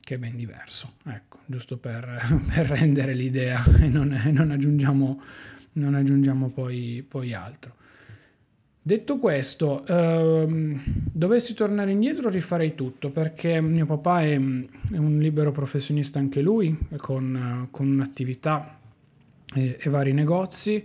che 0.00 0.16
è 0.16 0.18
ben 0.18 0.36
diverso. 0.36 0.94
Ecco, 1.06 1.40
giusto 1.46 1.76
per, 1.76 2.20
per 2.52 2.66
rendere 2.66 3.14
l'idea 3.14 3.62
e 3.80 3.88
non, 3.88 4.08
non, 4.32 4.50
aggiungiamo, 4.50 5.22
non 5.74 5.94
aggiungiamo 5.94 6.50
poi, 6.50 7.04
poi 7.06 7.32
altro. 7.32 7.76
Detto 8.86 9.16
questo, 9.16 9.82
ehm, 9.86 10.78
dovessi 11.10 11.54
tornare 11.54 11.92
indietro 11.92 12.28
rifarei 12.28 12.74
tutto 12.74 13.08
perché 13.08 13.58
mio 13.62 13.86
papà 13.86 14.24
è, 14.24 14.34
è 14.34 14.98
un 14.98 15.18
libero 15.20 15.52
professionista 15.52 16.18
anche 16.18 16.42
lui, 16.42 16.76
con, 16.98 17.68
con 17.70 17.88
un'attività 17.88 18.78
e, 19.54 19.78
e 19.80 19.88
vari 19.88 20.12
negozi. 20.12 20.84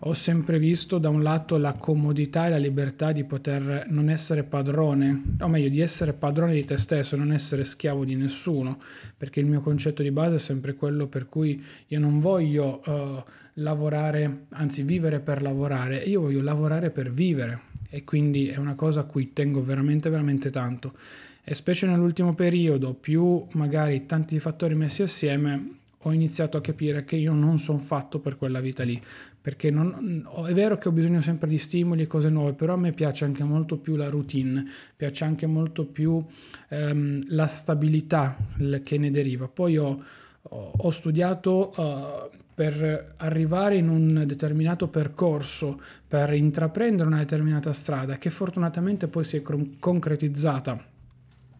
Ho 0.00 0.12
sempre 0.12 0.58
visto 0.58 0.98
da 0.98 1.08
un 1.08 1.22
lato 1.22 1.56
la 1.56 1.72
comodità 1.72 2.46
e 2.46 2.50
la 2.50 2.58
libertà 2.58 3.10
di 3.10 3.24
poter 3.24 3.86
non 3.88 4.10
essere 4.10 4.42
padrone, 4.42 5.36
o 5.40 5.48
meglio 5.48 5.70
di 5.70 5.80
essere 5.80 6.12
padrone 6.12 6.52
di 6.52 6.66
te 6.66 6.76
stesso, 6.76 7.16
non 7.16 7.32
essere 7.32 7.64
schiavo 7.64 8.04
di 8.04 8.16
nessuno, 8.16 8.78
perché 9.16 9.40
il 9.40 9.46
mio 9.46 9.62
concetto 9.62 10.02
di 10.02 10.10
base 10.10 10.34
è 10.34 10.38
sempre 10.38 10.74
quello 10.74 11.06
per 11.06 11.26
cui 11.26 11.62
io 11.86 11.98
non 11.98 12.20
voglio 12.20 12.82
uh, 12.84 13.22
lavorare, 13.60 14.46
anzi 14.50 14.82
vivere 14.82 15.20
per 15.20 15.42
lavorare, 15.42 15.98
io 15.98 16.20
voglio 16.20 16.42
lavorare 16.42 16.90
per 16.90 17.10
vivere 17.10 17.68
e 17.88 18.04
quindi 18.04 18.48
è 18.48 18.56
una 18.56 18.74
cosa 18.74 19.00
a 19.00 19.04
cui 19.04 19.32
tengo 19.32 19.62
veramente 19.62 20.08
veramente 20.08 20.50
tanto. 20.50 20.94
E 21.42 21.54
specie 21.54 21.86
nell'ultimo 21.86 22.34
periodo, 22.34 22.94
più 22.94 23.44
magari 23.52 24.06
tanti 24.06 24.38
fattori 24.38 24.74
messi 24.74 25.02
assieme, 25.02 25.78
ho 26.04 26.12
iniziato 26.12 26.56
a 26.56 26.62
capire 26.62 27.04
che 27.04 27.16
io 27.16 27.32
non 27.32 27.58
sono 27.58 27.78
fatto 27.78 28.20
per 28.20 28.36
quella 28.36 28.60
vita 28.60 28.84
lì, 28.84 29.00
perché 29.40 29.70
non, 29.70 30.26
è 30.46 30.52
vero 30.54 30.78
che 30.78 30.88
ho 30.88 30.92
bisogno 30.92 31.20
sempre 31.20 31.48
di 31.48 31.58
stimoli 31.58 32.02
e 32.02 32.06
cose 32.06 32.30
nuove, 32.30 32.52
però 32.52 32.74
a 32.74 32.78
me 32.78 32.92
piace 32.92 33.24
anche 33.24 33.44
molto 33.44 33.76
più 33.76 33.96
la 33.96 34.08
routine, 34.08 34.64
piace 34.96 35.24
anche 35.24 35.46
molto 35.46 35.84
più 35.84 36.22
ehm, 36.68 37.24
la 37.28 37.46
stabilità 37.46 38.36
che 38.82 38.96
ne 38.96 39.10
deriva. 39.10 39.48
Poi 39.48 39.76
ho, 39.76 40.02
ho 40.42 40.90
studiato 40.90 41.72
uh, 41.76 42.36
per 42.54 43.14
arrivare 43.18 43.76
in 43.76 43.88
un 43.88 44.24
determinato 44.26 44.88
percorso, 44.88 45.80
per 46.06 46.32
intraprendere 46.32 47.08
una 47.08 47.18
determinata 47.18 47.72
strada, 47.72 48.16
che 48.16 48.30
fortunatamente 48.30 49.08
poi 49.08 49.24
si 49.24 49.36
è 49.36 49.42
concretizzata 49.78 50.82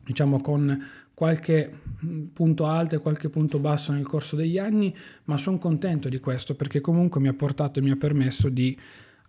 diciamo 0.03 0.41
con 0.41 0.79
qualche 1.15 1.71
mm, 2.05 2.25
punto 2.33 2.67
alto 2.67 2.95
e 2.97 2.99
qualche 2.99 3.29
punto 3.29 3.59
basso 3.59 3.93
nel 3.93 4.07
corso 4.07 4.37
degli 4.37 4.59
anni, 4.59 4.95
ma 5.25 5.37
sono 5.37 5.59
contento 5.59 6.09
di 6.09 6.19
questo 6.19 6.55
perché 6.55 6.81
comunque 6.81 7.21
mi 7.21 7.29
ha 7.29 7.35
portato 7.35 7.79
e 7.79 7.83
mi 7.83 7.91
ha 7.91 7.97
permesso 7.97 8.49
di 8.49 8.77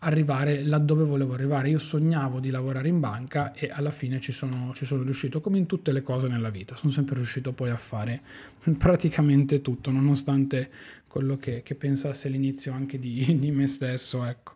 arrivare 0.04 0.64
laddove 0.64 1.04
volevo 1.04 1.34
arrivare. 1.34 1.70
Io 1.70 1.80
sognavo 1.80 2.40
di 2.40 2.50
lavorare 2.50 2.88
in 2.88 3.00
banca 3.00 3.54
e 3.54 3.70
alla 3.72 3.92
fine 3.92 4.20
ci 4.20 4.32
sono, 4.32 4.74
ci 4.74 4.86
sono 4.86 5.04
riuscito, 5.04 5.42
come 5.42 5.58
in 5.58 5.66
tutte 5.66 5.92
le 5.92 6.02
cose 6.02 6.28
nella 6.28 6.50
vita. 6.50 6.76
Sono 6.76 6.92
sempre 6.92 7.16
riuscito 7.16 7.52
poi 7.52 7.70
a 7.70 7.76
fare 7.76 8.22
praticamente 8.78 9.62
tutto, 9.62 9.92
nonostante 9.92 10.70
quello 11.08 11.38
che, 11.38 11.62
che 11.64 11.76
pensasse 11.76 12.28
all'inizio 12.28 12.74
anche 12.74 13.00
di, 13.00 13.36
di 13.38 13.52
me 13.52 13.68
stesso. 13.68 14.24
Ecco. 14.24 14.54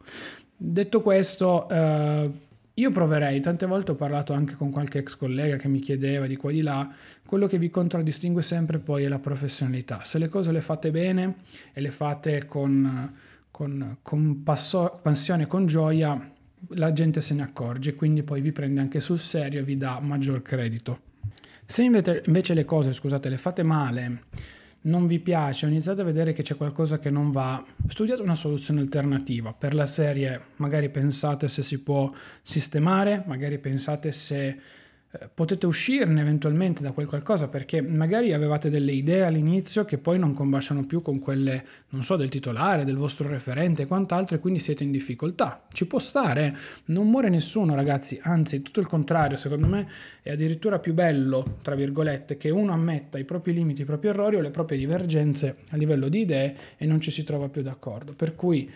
Detto 0.58 1.02
questo, 1.02 1.68
eh, 1.70 2.32
io 2.74 2.90
proverei, 2.92 3.40
tante 3.42 3.66
volte 3.66 3.92
ho 3.92 3.96
parlato 3.96 4.34
anche 4.34 4.56
con 4.56 4.72
qualche 4.72 5.00
ex 5.00 5.16
collega 5.16 5.58
che 5.58 5.68
mi 5.68 5.80
chiedeva 5.80 6.26
di 6.26 6.38
qua 6.38 6.50
e 6.50 6.54
di 6.54 6.62
là, 6.62 6.90
quello 7.26 7.46
che 7.48 7.58
vi 7.58 7.70
contraddistingue 7.70 8.42
sempre 8.42 8.80
poi 8.80 9.04
è 9.04 9.08
la 9.08 9.20
professionalità. 9.20 10.02
Se 10.02 10.18
le 10.18 10.28
cose 10.28 10.52
le 10.52 10.62
fate 10.62 10.92
bene 10.92 11.36
e 11.74 11.82
le 11.82 11.92
fate 11.92 12.46
con, 12.46 13.14
con, 13.56 14.00
con 14.02 14.44
passo, 14.44 15.00
passione, 15.02 15.48
con 15.48 15.66
gioia, 15.66 16.30
la 16.72 16.92
gente 16.92 17.22
se 17.22 17.34
ne 17.34 17.42
accorge, 17.42 17.96
quindi 17.96 18.22
poi 18.22 18.42
vi 18.42 18.52
prende 18.52 18.82
anche 18.82 19.00
sul 19.00 19.18
serio 19.18 19.62
e 19.62 19.64
vi 19.64 19.78
dà 19.78 19.98
maggior 20.02 20.42
credito. 20.42 21.00
Se 21.64 21.82
invece, 21.82 22.22
invece 22.26 22.54
le 22.54 22.66
cose, 22.66 22.92
scusate, 22.92 23.30
le 23.30 23.38
fate 23.38 23.64
male, 23.64 24.24
non 24.82 25.08
vi 25.08 25.20
piace, 25.20 25.66
ho 25.66 25.70
iniziato 25.70 26.02
a 26.02 26.04
vedere 26.04 26.34
che 26.34 26.44
c'è 26.44 26.58
qualcosa 26.58 27.00
che 27.00 27.10
non 27.10 27.32
va, 27.32 27.64
studiate 27.88 28.22
una 28.22 28.36
soluzione 28.36 28.82
alternativa. 28.82 29.54
Per 29.54 29.74
la 29.74 29.86
serie 29.86 30.48
magari 30.58 30.90
pensate 30.90 31.48
se 31.48 31.64
si 31.64 31.80
può 31.80 32.12
sistemare, 32.42 33.24
magari 33.26 33.58
pensate 33.58 34.12
se 34.12 34.60
potete 35.34 35.66
uscirne 35.66 36.22
eventualmente 36.22 36.84
da 36.84 36.92
quel 36.92 37.08
qualcosa 37.08 37.48
perché 37.48 37.82
magari 37.82 38.34
avevate 38.34 38.70
delle 38.70 38.92
idee 38.92 39.24
all'inizio 39.24 39.86
che 39.86 39.98
poi 39.98 40.20
non 40.20 40.34
combaciano 40.34 40.82
più 40.86 41.02
con 41.02 41.20
quelle, 41.20 41.64
non 41.90 42.04
so, 42.04 42.16
del 42.16 42.30
titolare, 42.30 42.86
del 42.86 42.98
vostro 42.98 43.28
referente 43.28 43.84
e 43.84 43.86
quant'altro 43.88 44.36
e 44.36 44.40
quindi 44.40 44.60
siete 44.60 44.84
in 44.84 44.92
difficoltà. 44.92 45.66
Ci 45.72 45.86
può 45.86 46.00
stare, 46.00 46.56
non 46.86 47.10
muore 47.10 47.30
nessuno 47.30 47.76
ragazzi, 47.76 48.20
anzi 48.22 48.62
tutto 48.62 48.80
il 48.80 48.88
contrario, 48.88 49.38
secondo 49.38 49.68
me 49.68 49.88
è 50.22 50.32
addirittura 50.32 50.80
più 50.80 50.94
bello, 50.94 51.58
tra 51.62 51.76
virgolette, 51.76 52.38
che 52.38 52.50
uno 52.50 52.74
ammetta 52.74 53.18
i 53.18 53.24
propri 53.24 53.54
limiti, 53.54 53.82
i 53.82 53.86
propri 53.86 54.10
errori 54.10 54.36
o 54.36 54.42
le 54.42 54.52
proprie 54.52 54.78
divergenze 54.78 55.56
a 55.70 55.78
livello 55.78 56.10
di 56.10 56.22
idee 56.22 56.56
e 56.78 56.86
non 56.86 57.00
ci 57.00 57.12
si 57.12 57.24
trova 57.24 57.50
più 57.50 57.62
d'accordo. 57.62 58.14
Per 58.14 58.36
cui 58.36 58.70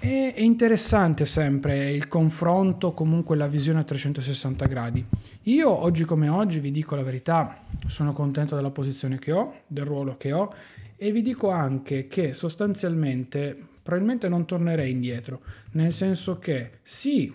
è, 0.00 0.34
interessante 0.40 1.24
sempre 1.24 1.90
il 1.90 2.08
confronto, 2.08 2.92
comunque 2.92 3.36
la 3.36 3.46
visione 3.46 3.80
a 3.80 3.84
360 3.84 4.66
gradi. 4.66 5.04
Io 5.44 5.70
oggi 5.70 6.04
come 6.04 6.28
oggi 6.28 6.60
vi 6.60 6.70
dico 6.70 6.94
la 6.94 7.02
verità, 7.02 7.64
sono 7.86 8.12
contento 8.12 8.54
della 8.54 8.70
posizione 8.70 9.18
che 9.18 9.32
ho, 9.32 9.62
del 9.66 9.84
ruolo 9.84 10.16
che 10.16 10.32
ho 10.32 10.52
e 10.96 11.12
vi 11.12 11.22
dico 11.22 11.50
anche 11.50 12.06
che 12.06 12.32
sostanzialmente 12.32 13.56
probabilmente 13.82 14.28
non 14.28 14.44
tornerei 14.44 14.90
indietro, 14.90 15.40
nel 15.72 15.92
senso 15.92 16.38
che 16.38 16.78
sì, 16.82 17.32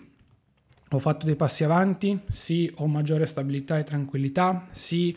ho 0.88 0.98
fatto 1.00 1.26
dei 1.26 1.34
passi 1.34 1.64
avanti, 1.64 2.20
sì, 2.28 2.70
ho 2.76 2.86
maggiore 2.86 3.26
stabilità 3.26 3.78
e 3.78 3.82
tranquillità, 3.82 4.68
sì, 4.70 5.16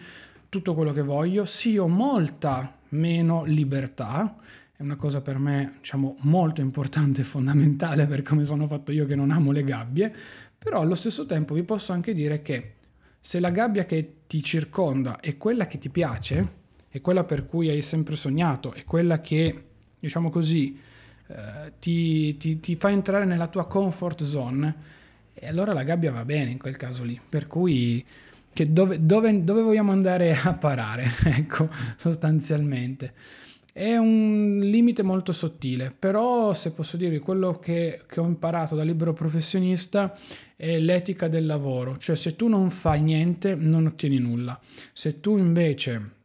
tutto 0.50 0.74
quello 0.74 0.94
che 0.94 1.04
voglio, 1.04 1.46
sì, 1.46 1.78
ho 1.78 1.88
molta 1.88 2.76
meno 2.90 3.44
libertà 3.44 4.36
è 4.78 4.84
una 4.84 4.96
cosa 4.96 5.22
per 5.22 5.40
me, 5.40 5.74
diciamo, 5.80 6.18
molto 6.20 6.62
importante 6.62 7.22
e 7.22 7.24
fondamentale 7.24 8.06
per 8.06 8.22
come 8.22 8.46
sono 8.46 8.68
fatto 8.68 8.92
io 8.92 9.08
che 9.08 9.16
non 9.16 9.32
amo 9.32 9.52
le 9.52 9.64
gabbie, 9.64 10.14
però 10.56 10.82
allo 10.82 10.94
stesso 10.94 11.26
tempo 11.26 11.56
vi 11.56 11.64
posso 11.64 11.94
anche 11.94 12.14
dire 12.14 12.44
che 12.44 12.74
se 13.20 13.40
la 13.40 13.50
gabbia 13.50 13.86
che 13.86 14.14
ti 14.28 14.44
circonda 14.44 15.20
è 15.20 15.36
quella 15.36 15.66
che 15.66 15.80
ti 15.80 15.90
piace, 15.90 16.48
è 16.90 17.02
quella 17.02 17.24
per 17.24 17.48
cui 17.48 17.70
hai 17.70 17.82
sempre 17.82 18.16
sognato, 18.16 18.72
è 18.72 18.84
quella 18.84 19.20
che, 19.20 19.64
diciamo 20.00 20.30
così, 20.30 20.80
eh, 21.26 21.74
ti, 21.80 22.38
ti, 22.38 22.60
ti 22.60 22.76
fa 22.76 22.92
entrare 22.92 23.26
nella 23.26 23.48
tua 23.48 23.66
comfort 23.66 24.24
zone, 24.24 24.76
e 25.34 25.48
allora 25.48 25.74
la 25.74 25.84
gabbia 25.84 26.12
va 26.12 26.24
bene 26.24 26.52
in 26.52 26.60
quel 26.60 26.78
caso 26.78 27.04
lì. 27.04 27.20
Per 27.28 27.48
cui 27.48 28.06
dove, 28.54 29.04
dove, 29.04 29.44
dove 29.44 29.62
vogliamo 29.64 29.92
andare 29.92 30.36
a 30.36 30.54
parare? 30.54 31.12
ecco, 31.26 31.68
sostanzialmente. 31.96 33.14
È 33.78 33.96
un 33.96 34.58
limite 34.60 35.04
molto 35.04 35.32
sottile, 35.32 35.94
però 35.98 36.52
se 36.54 36.72
posso 36.72 36.98
dire 36.98 37.20
quello 37.20 37.60
che, 37.60 38.02
che, 38.08 38.20
ho 38.20 38.26
imparato 38.26 38.74
da 38.74 38.82
libero 38.82 39.14
professionista 39.14 40.18
è 40.56 40.80
l'etica 40.80 41.28
del 41.28 41.46
lavoro, 41.46 41.96
cioè 41.96 42.16
se 42.16 42.36
tu 42.36 42.48
non 42.48 42.72
fai 42.72 43.02
niente 43.04 43.54
non 43.54 43.86
ottieni 43.86 44.18
nulla, 44.18 44.60
se 44.94 45.20
tu 45.20 45.38
invece 45.38 46.16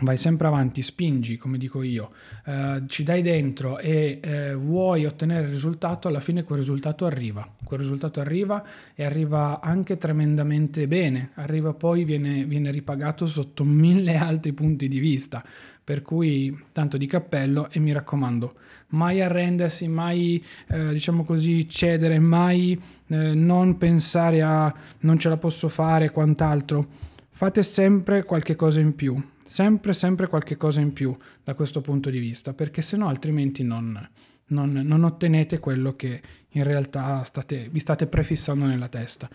vai 0.00 0.16
sempre 0.16 0.48
avanti, 0.48 0.82
spingi, 0.82 1.36
come 1.36 1.58
dico 1.58 1.82
io, 1.82 2.10
eh, 2.46 2.82
ci 2.88 3.04
dai 3.04 3.22
dentro 3.22 3.78
e 3.78 4.18
eh, 4.20 4.54
vuoi 4.54 5.06
ottenere 5.06 5.46
il 5.46 5.52
risultato, 5.52 6.08
alla 6.08 6.18
fine 6.18 6.42
quel 6.42 6.58
risultato 6.58 7.06
arriva. 7.06 7.48
Quel 7.62 7.80
risultato 7.80 8.20
arriva 8.20 8.64
e 8.94 9.04
arriva 9.04 9.60
anche 9.60 9.96
tremendamente 9.96 10.88
bene, 10.88 11.30
arriva 11.34 11.72
poi, 11.72 12.04
viene, 12.04 12.44
viene 12.44 12.72
ripagato 12.72 13.26
sotto 13.26 13.64
mille 13.64 14.16
altri 14.16 14.52
punti 14.52 14.88
di 14.88 14.98
vista. 14.98 15.44
Per 15.84 16.00
cui 16.00 16.58
tanto 16.72 16.96
di 16.96 17.06
cappello 17.06 17.68
e 17.70 17.78
mi 17.78 17.92
raccomando, 17.92 18.54
mai 18.88 19.20
arrendersi, 19.20 19.86
mai 19.86 20.42
eh, 20.68 20.92
diciamo 20.92 21.24
così 21.24 21.68
cedere, 21.68 22.18
mai 22.18 22.80
eh, 23.08 23.34
non 23.34 23.76
pensare 23.76 24.40
a 24.40 24.74
non 25.00 25.18
ce 25.18 25.28
la 25.28 25.36
posso 25.36 25.68
fare, 25.68 26.10
quant'altro. 26.10 26.86
Fate 27.30 27.62
sempre 27.62 28.24
qualche 28.24 28.54
cosa 28.54 28.80
in 28.80 28.94
più, 28.94 29.20
sempre, 29.44 29.92
sempre 29.92 30.28
qualche 30.28 30.56
cosa 30.56 30.80
in 30.80 30.92
più 30.92 31.14
da 31.42 31.54
questo 31.54 31.80
punto 31.80 32.08
di 32.08 32.18
vista, 32.18 32.54
perché 32.54 32.80
se 32.80 32.96
no 32.96 33.08
altrimenti 33.08 33.62
non, 33.62 34.08
non, 34.46 34.72
non, 34.72 35.04
ottenete 35.04 35.58
quello 35.58 35.96
che 35.96 36.22
in 36.50 36.62
realtà 36.62 37.22
state, 37.24 37.68
vi 37.70 37.80
state 37.80 38.06
prefissando 38.06 38.64
nella 38.66 38.88
testa. 38.88 39.28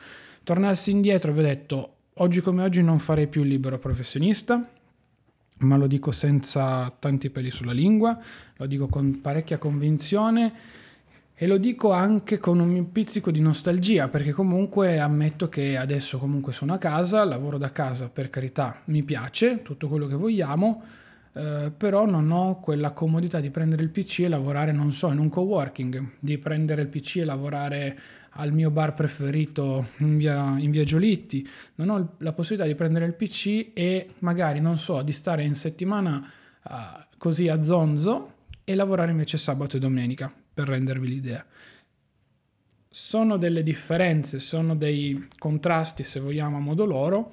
Tornassi 0.43 0.91
indietro, 0.91 1.33
vi 1.33 1.39
ho 1.39 1.43
detto, 1.43 1.95
oggi 2.15 2.41
come 2.41 2.63
oggi 2.63 2.81
non 2.81 2.99
farei 2.99 3.27
più 3.27 3.43
il 3.43 3.49
libero 3.49 3.77
professionista, 3.77 4.67
ma 5.59 5.75
lo 5.75 5.87
dico 5.87 6.11
senza 6.11 6.93
tanti 6.99 7.29
peli 7.29 7.51
sulla 7.51 7.71
lingua, 7.71 8.17
lo 8.55 8.65
dico 8.65 8.87
con 8.87 9.21
parecchia 9.21 9.57
convinzione 9.57 10.53
e 11.35 11.47
lo 11.47 11.57
dico 11.57 11.91
anche 11.91 12.37
con 12.37 12.59
un 12.59 12.91
pizzico 12.91 13.31
di 13.31 13.39
nostalgia, 13.39 14.09
perché 14.09 14.31
comunque 14.31 14.99
ammetto 14.99 15.47
che 15.47 15.77
adesso 15.77 16.17
comunque 16.17 16.51
sono 16.51 16.73
a 16.73 16.77
casa, 16.77 17.23
lavoro 17.23 17.57
da 17.57 17.71
casa, 17.71 18.09
per 18.09 18.29
carità, 18.29 18.81
mi 18.85 19.03
piace, 19.03 19.61
tutto 19.61 19.87
quello 19.87 20.07
che 20.07 20.15
vogliamo, 20.15 20.83
eh, 21.39 21.71
però 21.71 22.05
non 22.05 22.31
ho 22.31 22.59
quella 22.59 22.91
comodità 22.91 23.39
di 23.39 23.49
prendere 23.49 23.81
il 23.81 23.91
PC 23.91 24.19
e 24.19 24.27
lavorare, 24.27 24.73
non 24.73 24.91
so, 24.91 25.09
in 25.09 25.19
un 25.19 25.29
coworking, 25.29 26.15
di 26.19 26.37
prendere 26.37 26.81
il 26.81 26.89
PC 26.89 27.17
e 27.17 27.23
lavorare 27.23 27.97
al 28.31 28.51
mio 28.51 28.69
bar 28.71 28.93
preferito 28.93 29.87
in 29.99 30.17
via, 30.17 30.57
in 30.57 30.69
via 30.69 30.83
Giolitti, 30.83 31.47
non 31.75 31.89
ho 31.89 32.15
la 32.17 32.33
possibilità 32.33 32.67
di 32.67 32.75
prendere 32.75 33.05
il 33.05 33.13
PC 33.13 33.69
e 33.73 34.09
magari, 34.19 34.59
non 34.59 34.77
so, 34.77 35.01
di 35.01 35.13
stare 35.13 35.43
in 35.43 35.55
settimana 35.55 36.21
uh, 36.63 36.71
così 37.17 37.47
a 37.47 37.61
zonzo 37.61 38.33
e 38.65 38.75
lavorare 38.75 39.11
invece 39.11 39.37
sabato 39.37 39.77
e 39.77 39.79
domenica, 39.79 40.29
per 40.53 40.67
rendervi 40.67 41.07
l'idea. 41.07 41.45
Sono 42.89 43.37
delle 43.37 43.63
differenze, 43.63 44.41
sono 44.41 44.75
dei 44.75 45.27
contrasti, 45.37 46.03
se 46.03 46.19
vogliamo, 46.19 46.57
a 46.57 46.59
modo 46.59 46.83
loro, 46.83 47.31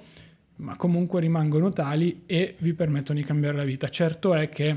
ma 0.57 0.77
comunque 0.77 1.21
rimangono 1.21 1.73
tali 1.73 2.23
e 2.27 2.57
vi 2.59 2.75
permettono 2.75 3.19
di 3.19 3.25
cambiare 3.25 3.57
la 3.57 3.65
vita. 3.65 3.89
Certo 3.89 4.35
è 4.35 4.49
che 4.49 4.77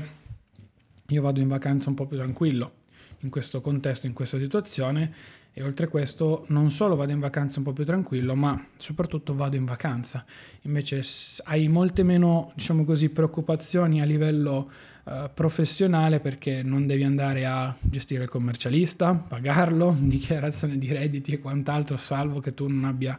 io 1.06 1.22
vado 1.22 1.40
in 1.40 1.48
vacanza 1.48 1.88
un 1.88 1.94
po' 1.94 2.06
più 2.06 2.16
tranquillo 2.16 2.72
in 3.20 3.30
questo 3.30 3.60
contesto, 3.60 4.06
in 4.06 4.12
questa 4.12 4.38
situazione 4.38 5.12
e 5.52 5.62
oltre 5.62 5.86
a 5.86 5.88
questo 5.88 6.44
non 6.48 6.70
solo 6.70 6.94
vado 6.94 7.12
in 7.12 7.18
vacanza 7.18 7.58
un 7.58 7.64
po' 7.64 7.72
più 7.72 7.84
tranquillo, 7.84 8.34
ma 8.34 8.66
soprattutto 8.76 9.34
vado 9.34 9.56
in 9.56 9.64
vacanza. 9.64 10.24
Invece 10.62 11.02
hai 11.44 11.68
molte 11.68 12.02
meno, 12.02 12.52
diciamo 12.54 12.84
così, 12.84 13.08
preoccupazioni 13.08 14.00
a 14.00 14.04
livello 14.04 14.70
uh, 15.10 15.30
professionale 15.34 16.20
perché 16.20 16.62
non 16.62 16.86
devi 16.86 17.02
andare 17.02 17.44
a 17.44 17.74
gestire 17.80 18.22
il 18.22 18.28
commercialista, 18.28 19.14
pagarlo, 19.14 19.96
dichiarazione 20.00 20.78
di 20.78 20.92
redditi 20.92 21.32
e 21.32 21.40
quant'altro, 21.40 21.96
salvo 21.96 22.40
che 22.40 22.54
tu 22.54 22.68
non 22.68 22.84
abbia 22.84 23.18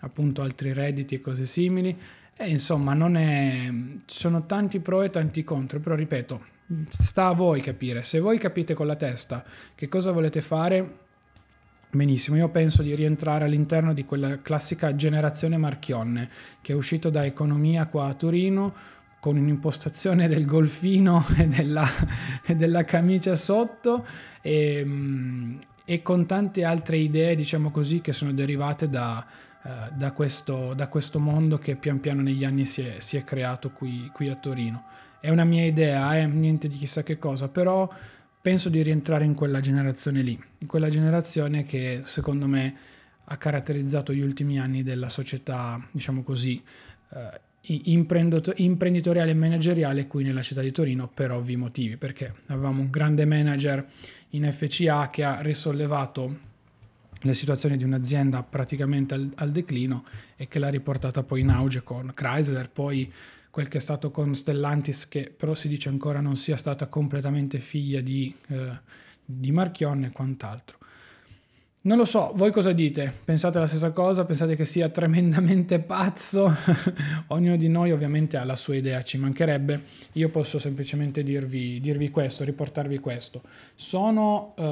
appunto 0.00 0.42
altri 0.42 0.72
redditi 0.72 1.16
e 1.16 1.20
cose 1.20 1.44
simili. 1.46 1.96
E 2.36 2.48
insomma, 2.48 2.94
non 2.94 3.16
è... 3.16 3.70
ci 4.06 4.18
sono 4.18 4.46
tanti 4.46 4.80
pro 4.80 5.02
e 5.02 5.10
tanti 5.10 5.42
contro, 5.42 5.80
però 5.80 5.94
ripeto, 5.94 6.42
sta 6.88 7.26
a 7.26 7.32
voi 7.32 7.60
capire. 7.60 8.02
Se 8.02 8.20
voi 8.20 8.38
capite 8.38 8.74
con 8.74 8.86
la 8.86 8.96
testa 8.96 9.44
che 9.74 9.88
cosa 9.88 10.12
volete 10.12 10.40
fare, 10.40 11.08
Benissimo, 11.92 12.36
io 12.36 12.48
penso 12.50 12.82
di 12.82 12.94
rientrare 12.94 13.46
all'interno 13.46 13.92
di 13.92 14.04
quella 14.04 14.40
classica 14.40 14.94
generazione 14.94 15.56
Marchionne 15.56 16.30
che 16.60 16.72
è 16.72 16.76
uscito 16.76 17.10
da 17.10 17.24
economia 17.24 17.86
qua 17.86 18.06
a 18.06 18.14
Torino 18.14 18.72
con 19.20 19.36
un'impostazione 19.36 20.26
del 20.26 20.46
golfino 20.46 21.24
e 21.38 21.46
della, 21.46 21.86
e 22.44 22.56
della 22.56 22.84
camicia 22.84 23.36
sotto 23.36 24.04
e, 24.40 24.82
mm, 24.84 25.58
e, 25.84 26.02
con 26.02 26.26
tante 26.26 26.64
altre 26.64 26.96
idee, 26.96 27.36
diciamo 27.36 27.70
così, 27.70 28.00
che 28.00 28.12
sono 28.12 28.32
derivate 28.32 28.88
da, 28.88 29.24
uh, 29.62 29.68
da, 29.94 30.12
questo, 30.12 30.72
da 30.74 30.88
questo, 30.88 31.20
mondo 31.20 31.58
che 31.58 31.76
pian 31.76 32.00
piano 32.00 32.22
negli 32.22 32.44
anni 32.44 32.64
si 32.64 32.82
è, 32.82 32.96
si 33.00 33.16
è 33.16 33.22
creato 33.24 33.70
qui, 33.70 34.10
qui, 34.12 34.28
a 34.28 34.36
Torino. 34.36 34.84
È 35.20 35.28
una 35.28 35.44
mia 35.44 35.66
idea, 35.66 36.16
eh? 36.16 36.26
niente 36.26 36.66
di 36.66 36.76
chissà 36.76 37.02
che 37.02 37.18
cosa, 37.18 37.48
però 37.48 37.88
penso 38.40 38.70
di 38.70 38.82
rientrare 38.82 39.26
in 39.26 39.34
quella 39.34 39.60
generazione 39.60 40.22
lì, 40.22 40.42
in 40.58 40.66
quella 40.66 40.88
generazione 40.88 41.64
che 41.64 42.00
secondo 42.04 42.46
me 42.46 42.74
ha 43.24 43.36
caratterizzato 43.36 44.14
gli 44.14 44.22
ultimi 44.22 44.58
anni 44.58 44.82
della 44.82 45.10
società, 45.10 45.78
diciamo 45.90 46.22
così, 46.22 46.60
eh, 47.12 47.40
imprenditoriale 47.62 49.30
e 49.30 49.34
manageriale 49.34 50.06
qui 50.06 50.24
nella 50.24 50.42
città 50.42 50.62
di 50.62 50.72
Torino 50.72 51.08
per 51.12 51.30
ovvi 51.30 51.56
motivi, 51.56 51.96
perché 51.96 52.34
avevamo 52.46 52.80
un 52.80 52.90
grande 52.90 53.24
manager 53.26 53.86
in 54.30 54.50
FCA 54.50 55.10
che 55.10 55.24
ha 55.24 55.40
risollevato 55.40 56.48
la 57.22 57.34
situazione 57.34 57.76
di 57.76 57.84
un'azienda 57.84 58.42
praticamente 58.42 59.14
al, 59.14 59.30
al 59.36 59.50
declino 59.50 60.04
e 60.36 60.48
che 60.48 60.58
l'ha 60.58 60.70
riportata 60.70 61.22
poi 61.22 61.40
in 61.40 61.50
auge 61.50 61.82
con 61.82 62.12
Chrysler, 62.14 62.70
poi 62.70 63.12
quel 63.50 63.68
che 63.68 63.78
è 63.78 63.80
stato 63.80 64.10
con 64.10 64.34
Stellantis, 64.34 65.08
che 65.08 65.32
però 65.36 65.54
si 65.54 65.68
dice 65.68 65.88
ancora 65.88 66.20
non 66.20 66.36
sia 66.36 66.56
stata 66.56 66.86
completamente 66.86 67.58
figlia 67.58 68.00
di, 68.00 68.34
eh, 68.48 68.70
di 69.24 69.50
Marchionne 69.50 70.06
e 70.06 70.12
quant'altro. 70.12 70.78
Non 71.82 71.96
lo 71.96 72.04
so, 72.04 72.32
voi 72.34 72.50
cosa 72.50 72.72
dite? 72.72 73.10
Pensate 73.24 73.58
la 73.58 73.66
stessa 73.66 73.90
cosa? 73.90 74.26
Pensate 74.26 74.54
che 74.54 74.66
sia 74.66 74.90
tremendamente 74.90 75.78
pazzo? 75.78 76.54
Ognuno 77.28 77.56
di 77.56 77.68
noi 77.68 77.90
ovviamente 77.90 78.36
ha 78.36 78.44
la 78.44 78.54
sua 78.54 78.76
idea, 78.76 79.00
ci 79.02 79.16
mancherebbe. 79.16 79.84
Io 80.12 80.28
posso 80.28 80.58
semplicemente 80.58 81.22
dirvi, 81.22 81.80
dirvi 81.80 82.10
questo, 82.10 82.44
riportarvi 82.44 82.98
questo. 82.98 83.40
Sono, 83.74 84.52
uh, 84.58 84.62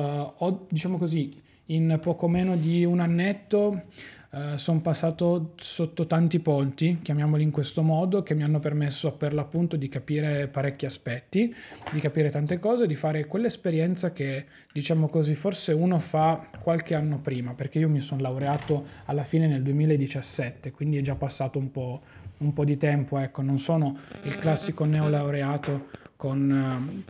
ho, 0.44 0.66
diciamo 0.68 0.98
così, 0.98 1.30
in 1.70 1.98
poco 2.00 2.28
meno 2.28 2.56
di 2.56 2.84
un 2.84 3.00
annetto 3.00 3.82
Uh, 4.30 4.58
sono 4.58 4.78
passato 4.82 5.54
sotto 5.56 6.06
tanti 6.06 6.38
ponti, 6.38 6.98
chiamiamoli 7.00 7.42
in 7.42 7.50
questo 7.50 7.80
modo, 7.80 8.22
che 8.22 8.34
mi 8.34 8.42
hanno 8.42 8.58
permesso 8.58 9.12
per 9.12 9.32
l'appunto 9.32 9.76
di 9.76 9.88
capire 9.88 10.48
parecchi 10.48 10.84
aspetti, 10.84 11.54
di 11.90 11.98
capire 11.98 12.28
tante 12.28 12.58
cose, 12.58 12.86
di 12.86 12.94
fare 12.94 13.24
quell'esperienza 13.24 14.12
che, 14.12 14.44
diciamo 14.70 15.08
così, 15.08 15.34
forse 15.34 15.72
uno 15.72 15.98
fa 15.98 16.46
qualche 16.60 16.94
anno 16.94 17.18
prima, 17.22 17.54
perché 17.54 17.78
io 17.78 17.88
mi 17.88 18.00
sono 18.00 18.20
laureato 18.20 18.84
alla 19.06 19.24
fine 19.24 19.46
nel 19.46 19.62
2017, 19.62 20.72
quindi 20.72 20.98
è 20.98 21.00
già 21.00 21.14
passato 21.14 21.58
un 21.58 21.70
po', 21.70 22.02
un 22.40 22.52
po 22.52 22.66
di 22.66 22.76
tempo, 22.76 23.16
ecco, 23.16 23.40
non 23.40 23.58
sono 23.58 23.96
il 24.24 24.38
classico 24.38 24.84
neolaureato 24.84 25.86
con, 26.18 27.04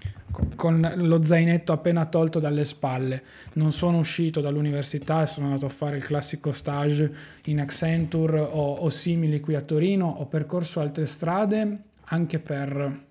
con, 0.54 0.92
lo 0.96 1.22
zainetto 1.22 1.72
appena 1.72 2.04
tolto 2.04 2.40
dalle 2.40 2.66
spalle. 2.66 3.22
Non 3.54 3.72
sono 3.72 3.96
uscito 3.96 4.42
dall'università 4.42 5.22
e 5.22 5.26
sono 5.26 5.46
andato 5.46 5.64
a 5.64 5.70
fare 5.70 5.96
il 5.96 6.04
classico 6.04 6.52
stage 6.52 7.10
in 7.46 7.58
Accenture 7.58 8.38
o, 8.38 8.74
o 8.74 8.90
simili 8.90 9.40
qui 9.40 9.54
a 9.54 9.62
Torino. 9.62 10.06
Ho 10.06 10.26
percorso 10.26 10.80
altre 10.80 11.06
strade 11.06 11.84
anche 12.04 12.38
per 12.38 13.06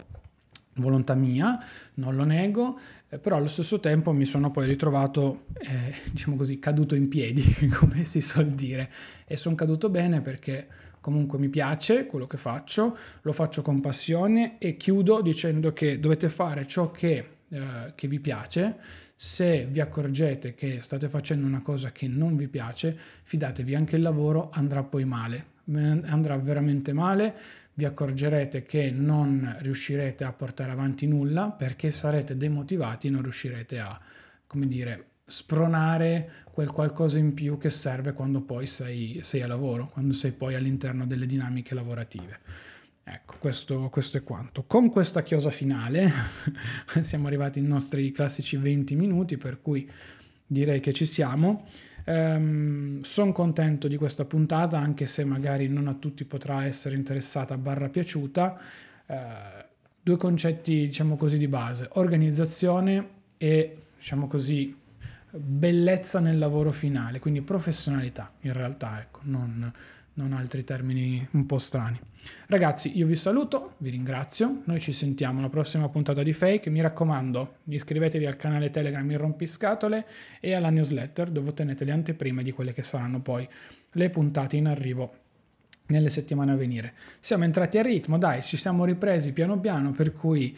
volontà 0.75 1.15
mia, 1.15 1.57
non 1.95 2.15
lo 2.15 2.25
nego, 2.25 2.77
eh, 3.09 3.17
però 3.17 3.37
allo 3.37 3.47
stesso 3.47 3.79
tempo 3.79 4.11
mi 4.11 4.25
sono 4.25 4.51
poi 4.51 4.67
ritrovato, 4.67 5.45
eh, 5.53 5.95
diciamo 6.11 6.35
così, 6.35 6.59
caduto 6.59 6.93
in 6.93 7.07
piedi, 7.07 7.41
come 7.73 8.03
si 8.03 8.21
suol 8.21 8.51
dire, 8.51 8.87
e 9.25 9.35
sono 9.35 9.55
caduto 9.55 9.89
bene 9.89 10.21
perché 10.21 10.67
comunque 11.07 11.39
mi 11.39 11.47
piace 11.47 12.05
quello 12.05 12.27
che 12.27 12.35
faccio, 12.35 12.97
lo 13.21 13.31
faccio 13.31 13.61
con 13.61 13.79
passione 13.79 14.57
e 14.57 14.75
chiudo 14.75 15.21
dicendo 15.21 15.71
che 15.71 16.01
dovete 16.01 16.27
fare 16.27 16.67
ciò 16.67 16.91
che, 16.91 17.27
eh, 17.47 17.93
che 17.95 18.09
vi 18.09 18.19
piace. 18.19 18.75
Se 19.15 19.67
vi 19.71 19.79
accorgete 19.79 20.53
che 20.53 20.81
state 20.81 21.07
facendo 21.07 21.47
una 21.47 21.61
cosa 21.61 21.93
che 21.93 22.09
non 22.09 22.35
vi 22.35 22.49
piace, 22.49 22.93
fidatevi, 23.23 23.73
anche 23.73 23.95
il 23.95 24.01
lavoro 24.01 24.49
andrà 24.51 24.83
poi 24.83 25.05
male, 25.05 25.45
andrà 25.71 26.35
veramente 26.35 26.91
male, 26.91 27.33
vi 27.75 27.85
accorgerete 27.85 28.63
che 28.63 28.91
non 28.91 29.55
riuscirete 29.59 30.25
a 30.25 30.33
portare 30.33 30.71
avanti 30.71 31.07
nulla 31.07 31.51
perché 31.51 31.89
sarete 31.89 32.35
demotivati 32.35 33.09
non 33.09 33.21
riuscirete 33.21 33.79
a, 33.79 33.97
come 34.45 34.67
dire, 34.67 35.05
spronare 35.29 36.31
quel 36.51 36.71
qualcosa 36.71 37.19
in 37.19 37.33
più 37.33 37.57
che 37.57 37.69
serve 37.69 38.13
quando 38.13 38.39
poi 38.39 38.65
sei, 38.65 39.19
sei 39.21 39.41
a 39.41 39.47
lavoro, 39.47 39.89
quando 39.91 40.13
sei 40.13 40.31
poi 40.31 40.55
all'interno 40.55 41.05
delle 41.05 41.25
dinamiche 41.25 41.75
lavorative. 41.75 42.39
Ecco, 43.03 43.35
questo, 43.37 43.89
questo, 43.89 44.17
è 44.17 44.23
quanto. 44.23 44.63
Con 44.63 44.89
questa 44.89 45.23
chiosa 45.23 45.49
finale 45.49 46.09
siamo 47.01 47.27
arrivati 47.27 47.59
ai 47.59 47.65
nostri 47.65 48.11
classici 48.11 48.55
20 48.55 48.95
minuti, 48.95 49.37
per 49.37 49.61
cui 49.61 49.89
direi 50.45 50.79
che 50.79 50.93
ci 50.93 51.05
siamo. 51.05 51.67
Um, 52.05 53.01
Sono 53.01 53.33
contento 53.33 53.89
di 53.89 53.97
questa 53.97 54.23
puntata, 54.23 54.77
anche 54.77 55.05
se 55.05 55.25
magari 55.25 55.67
non 55.67 55.87
a 55.87 55.93
tutti 55.93 56.23
potrà 56.23 56.65
essere 56.65 56.95
interessata 56.95 57.57
barra 57.57 57.89
piaciuta. 57.89 58.59
Uh, 59.05 59.15
due 60.01 60.17
concetti, 60.17 60.87
diciamo 60.87 61.17
così, 61.17 61.37
di 61.37 61.47
base, 61.49 61.89
organizzazione 61.93 63.09
e, 63.37 63.77
diciamo 63.97 64.27
così, 64.27 64.75
bellezza 65.31 66.19
nel 66.19 66.37
lavoro 66.37 66.71
finale, 66.71 67.19
quindi 67.19 67.41
professionalità 67.41 68.31
in 68.41 68.53
realtà, 68.53 68.99
ecco, 68.99 69.19
non, 69.23 69.71
non 70.13 70.33
altri 70.33 70.63
termini 70.63 71.25
un 71.31 71.45
po' 71.45 71.57
strani. 71.57 71.99
Ragazzi, 72.47 72.97
io 72.97 73.05
vi 73.05 73.15
saluto, 73.15 73.75
vi 73.77 73.89
ringrazio, 73.89 74.61
noi 74.65 74.79
ci 74.79 74.91
sentiamo 74.91 75.39
alla 75.39 75.49
prossima 75.49 75.89
puntata 75.89 76.23
di 76.23 76.33
Fake, 76.33 76.69
mi 76.69 76.81
raccomando 76.81 77.57
iscrivetevi 77.65 78.25
al 78.25 78.35
canale 78.35 78.69
Telegram 78.69 79.09
Il 79.09 79.19
Rompiscatole 79.19 80.05
e 80.39 80.53
alla 80.53 80.69
newsletter 80.69 81.29
dove 81.29 81.49
ottenete 81.49 81.85
le 81.85 81.91
anteprime 81.91 82.43
di 82.43 82.51
quelle 82.51 82.73
che 82.73 82.81
saranno 82.81 83.21
poi 83.21 83.47
le 83.91 84.09
puntate 84.09 84.55
in 84.55 84.67
arrivo 84.67 85.13
nelle 85.87 86.09
settimane 86.09 86.51
a 86.51 86.55
venire. 86.55 86.93
Siamo 87.19 87.43
entrati 87.43 87.77
a 87.77 87.81
ritmo, 87.81 88.17
dai, 88.17 88.41
ci 88.41 88.57
siamo 88.57 88.85
ripresi 88.85 89.31
piano 89.31 89.59
piano, 89.59 89.91
per 89.91 90.11
cui 90.11 90.57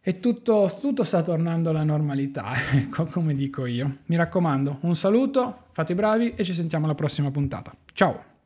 è 0.00 0.20
tutto, 0.20 0.70
tutto 0.80 1.04
sta 1.04 1.22
tornando 1.22 1.70
alla 1.70 1.82
normalità, 1.82 2.52
ecco 2.72 3.04
come 3.04 3.34
dico 3.34 3.66
io. 3.66 3.98
Mi 4.06 4.16
raccomando, 4.16 4.78
un 4.80 4.96
saluto, 4.96 5.64
fate 5.70 5.92
i 5.92 5.94
bravi 5.94 6.34
e 6.34 6.44
ci 6.44 6.54
sentiamo 6.54 6.84
alla 6.84 6.94
prossima 6.94 7.30
puntata. 7.30 7.72
Ciao! 7.92 8.37